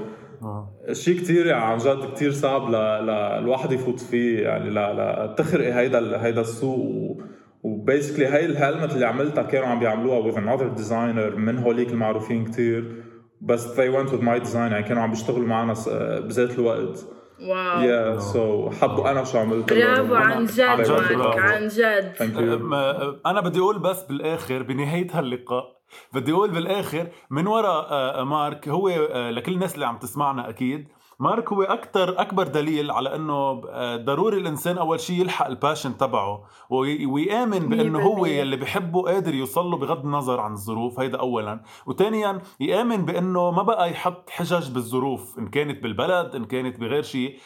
شيء 0.92 1.20
كثير 1.20 1.46
يعني 1.46 1.64
عن 1.64 1.78
جد 1.78 2.14
كثير 2.14 2.32
صعب 2.32 2.70
ل... 2.70 2.72
ل... 2.72 3.10
الواحد 3.10 3.72
يفوت 3.72 4.00
فيه 4.00 4.40
يعني 4.40 4.70
ل... 4.70 4.76
ل... 4.76 5.36
تخرقي 5.38 5.74
هيدا. 5.74 6.24
هيدا 6.24 6.42
السوق. 6.42 7.22
و 7.64 7.70
basically 7.70 8.26
هاي 8.26 8.46
ال 8.46 8.53
helmet 8.53 8.94
اللي 8.94 9.06
عملتها 9.06 9.44
كانوا 9.44 9.68
عم 9.68 9.80
بيعملوها 9.80 10.32
with 10.32 10.36
another 10.36 10.82
designer 10.82 11.38
من 11.38 11.58
هوليك 11.58 11.90
المعروفين 11.90 12.46
كثير 12.46 13.04
بس 13.42 13.76
they 13.76 13.90
went 13.94 14.12
with 14.12 14.22
my 14.22 14.50
design 14.50 14.56
يعني 14.56 14.84
كانوا 14.84 15.04
عم 15.04 15.10
بيشتغلوا 15.10 15.48
معنا 15.48 15.74
بذات 16.20 16.60
الوقت 16.60 17.06
wow 17.42 17.82
yeah 17.82 18.20
so 18.20 18.70
حبوا 18.70 19.12
أنا 19.12 19.24
شو 19.24 19.38
عملت 19.38 19.74
برافو. 19.74 20.16
عن 20.16 20.46
جد 20.46 20.60
عن 20.62 20.84
جد 20.84 20.92
مارك. 21.18 21.40
عن 21.40 21.68
جد 21.68 22.14
Thank 22.18 22.36
you. 22.36 22.62
أم- 22.62 23.28
أنا 23.28 23.42
بدي 23.42 23.60
أقول 23.60 23.80
بس 23.80 24.04
بالآخر 24.04 24.64
بنهاية 24.64 25.08
هاللقاء 25.12 25.82
بدي 26.14 26.32
أقول 26.32 26.52
بالآخر 26.52 27.08
من 27.30 27.48
وراء 27.48 27.88
آه، 27.92 28.24
مارك 28.24 28.68
هو 28.70 28.90
آه، 28.90 29.32
لكل 29.32 29.54
الناس 29.54 29.76
اللي 29.76 29.86
عم 29.86 29.98
تسمعنا 29.98 30.50
أكيد 30.50 30.88
مارك 31.22 31.54
هو 31.54 31.62
أكثر 31.64 32.22
أكبر 32.22 32.48
دليل 32.48 32.92
على 32.92 33.16
إنه 33.16 33.62
آه، 33.70 33.96
ضروري 33.98 34.38
الإنسان 34.38 34.78
أول 34.78 35.00
شيء 35.00 35.22
يلحق 35.22 35.48
ال 35.48 35.54
passion 35.54 35.98
تبعه 35.98 36.44
وي- 36.70 37.06
ويآمن 37.06 37.60
بإنه 37.70 38.00
هو 38.02 38.16
100%. 38.26 38.28
يلي 38.28 38.56
بحبه 38.58 39.02
قادر 39.02 39.34
يوصل 39.36 39.66
له 39.66 39.78
بغض 39.78 40.06
النظر 40.06 40.40
عن 40.40 40.52
الظروف 40.54 41.00
هيدا 41.00 41.20
اولا 41.20 41.64
وثانيا 41.86 42.42
يآمن 42.60 43.06
بإنه 43.06 43.52
ما 43.52 43.64
بقى 43.64 43.92
يحط 43.92 44.30
حجج 44.30 44.72
بالظروف 44.72 45.40
إن 45.40 45.48
كانت 45.48 45.84
بالبلد 45.84 46.36
إن 46.36 46.46
كانت 46.46 46.80
بغير 46.80 47.04
شيء 47.04 47.38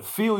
فيه 0.00 0.30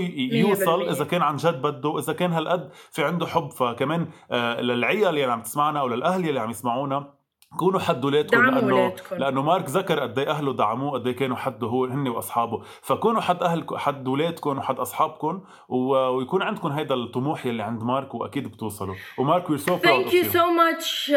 يوصل. 0.49 0.83
إذا 0.89 1.05
كان 1.05 1.23
عن 1.23 1.37
جد 1.37 1.63
بده 1.63 1.99
إذا 1.99 2.13
كان 2.13 2.33
هالقد 2.33 2.71
في 2.91 3.05
عنده 3.05 3.27
حب 3.27 3.51
فكمان 3.51 4.07
آه، 4.31 4.61
للعيال 4.61 5.09
اللي 5.09 5.25
عم 5.25 5.43
تسمعنا 5.43 5.81
أو 5.81 5.89
للأهل 5.89 6.29
اللي 6.29 6.41
عم 6.41 6.51
يسمعونا 6.51 7.15
كونوا 7.59 7.81
حد 7.81 8.05
ولادكم 8.05 8.37
دعموا 8.37 8.61
لأنه 8.61 8.75
ولادكم. 8.75 9.17
لأنه 9.17 9.43
مارك 9.43 9.65
ذكر 9.69 10.01
قد 10.01 10.19
إيه 10.19 10.31
أهله 10.31 10.53
دعموه 10.53 10.93
قد 10.93 11.07
إيه 11.07 11.17
كانوا 11.17 11.37
حده 11.37 11.67
هو 11.67 11.85
هن 11.85 12.09
وأصحابه. 12.09 12.63
فكونوا 12.83 13.21
حد 13.21 13.43
اهلكم 13.43 13.77
حد 13.77 14.09
ولادكم 14.09 14.59
وحد 14.59 14.79
أصحابكم 14.79 15.41
ويكون 15.69 16.43
عندكم 16.43 16.69
هيدا 16.69 16.95
الطموح 16.95 17.47
يلي 17.47 17.63
عند 17.63 17.83
مارك 17.83 18.15
وأكيد 18.15 18.49
بتوصلوا. 18.49 18.95
ومارك 19.19 19.51
we're 19.51 19.59
so 19.59 19.77
proud 19.77 20.05
Thank 20.05 20.13
you 20.13 20.25
so 20.25 20.45
much 20.61 21.11
uh, 21.11 21.15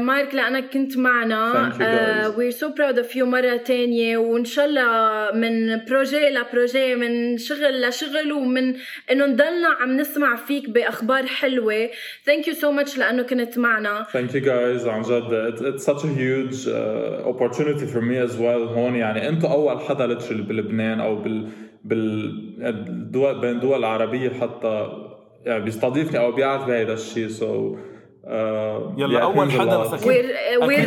مارك 0.00 0.34
لأنك 0.34 0.70
كنت 0.70 0.96
معنا. 0.96 1.70
Uh, 1.70 2.38
we're 2.38 2.56
so 2.56 2.70
proud 2.72 2.98
of 2.98 3.16
you 3.16 3.22
مرة 3.22 3.56
تانية 3.56 4.16
وإن 4.18 4.44
شاء 4.44 4.64
الله 4.66 5.30
من 5.34 5.84
projet 5.84 6.28
ل 6.28 6.37
projet 6.37 6.94
من 6.94 7.38
شغل 7.38 7.88
لشغل 7.88 8.32
ومن 8.32 8.74
إنه 9.10 9.26
نضلنا 9.26 9.68
عم 9.80 9.96
نسمع 9.96 10.36
فيك 10.36 10.70
بأخبار 10.70 11.26
حلوة. 11.26 11.88
Thank 12.28 12.46
you 12.46 12.54
so 12.54 12.72
much 12.72 12.98
لأنه 12.98 13.22
كنت 13.22 13.58
معنا. 13.58 14.06
Thank 14.12 14.30
you 14.30 14.40
guys 14.40 14.86
عن 14.86 15.02
جد. 15.02 15.79
It's 15.80 15.86
such 15.92 16.04
a 16.04 16.08
huge 16.22 16.66
uh, 16.66 17.28
opportunity 17.32 17.86
for 17.86 18.00
me 18.02 18.16
as 18.18 18.36
well 18.36 18.68
هون 18.78 18.94
يعني 18.96 19.28
أنتم 19.28 19.48
أول 19.48 19.80
حدا 19.80 20.18
literally 20.18 20.32
بلبنان 20.48 21.00
أو 21.00 21.16
بال 21.16 21.48
بالدول 21.84 23.40
بين 23.40 23.50
الدول 23.50 23.78
العربية 23.78 24.30
حتى 24.40 24.88
يعني 25.44 25.64
بيستضيفني 25.64 26.18
أو 26.18 26.32
بيعرف 26.32 26.66
بهيدا 26.66 26.92
الشيء 26.92 27.28
so 27.28 27.42
uh, 27.42 28.28
يلا 29.00 29.20
yeah, 29.20 29.36
a 29.50 29.58
حدا. 29.60 29.78
بس 29.78 30.04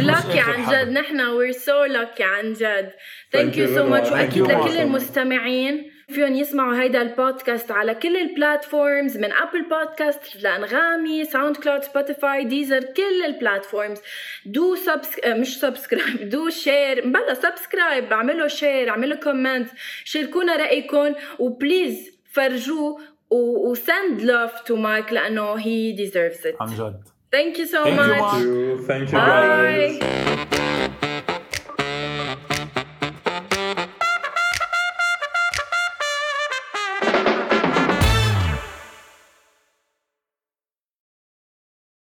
lucky 0.08 0.38
آخر 0.38 0.52
عن. 0.52 0.86
جد 0.86 0.92
نحن 0.92 1.18
we're 1.20 1.54
so 1.58 1.94
lucky 1.94 2.22
عن 2.22 2.54
جد 2.54 2.90
thank 2.90 3.38
Thank 3.40 3.56
you 3.56 3.60
you 3.60 3.68
so 3.68 3.84
very 3.84 3.90
much 3.90 4.10
much. 4.10 4.12
وأكيد 4.12 4.48
Thank 4.48 4.52
you 4.52 4.68
لكل. 4.68 4.78
المستمعين 4.78 5.93
فيهم 6.10 6.36
يسمعوا 6.36 6.82
هيدا 6.82 7.02
البودكاست 7.02 7.72
على 7.72 7.96
كل 7.96 8.18
ال 8.18 8.28
platforms 8.28 9.18
من 9.18 9.32
Apple 9.34 9.62
Podcast 9.70 10.44
لأنغامي 10.44 11.26
SoundCloud 11.26 11.84
Spotify 11.84 12.46
Deezer 12.46 12.84
كل 12.84 13.26
ال 13.26 13.33
platforms 13.33 13.98
do 14.46 14.76
subs 14.76 15.10
مش 15.28 15.60
subscribe 15.60 16.30
do 16.30 16.50
share 16.50 17.02
بلا 17.10 17.34
subscribe 17.34 18.14
اعملوا 18.14 18.48
share 18.48 18.90
اعملوا 18.90 19.18
comment 19.18 19.70
شاركونا 20.04 20.56
رأيكم 20.56 21.14
و 21.40 21.50
please 21.50 22.12
فرجوه 22.32 23.00
و 23.32 23.50
send 23.50 24.22
love 24.22 24.62
to 24.62 24.76
Mark 24.76 25.14
لأنه 25.14 25.58
he 25.58 25.98
deserves 25.98 26.46
it. 26.46 26.62
عن 26.62 26.68
جد. 26.68 27.04
Thank 27.36 27.58
you 27.58 27.66
so 27.66 27.84
Thank 27.84 28.00
much. 28.00 28.20
Thank 28.20 28.44
you. 28.44 28.88
Thank 28.88 29.12
you 29.12 29.18
guys. 29.18 30.00
bye 30.52 30.63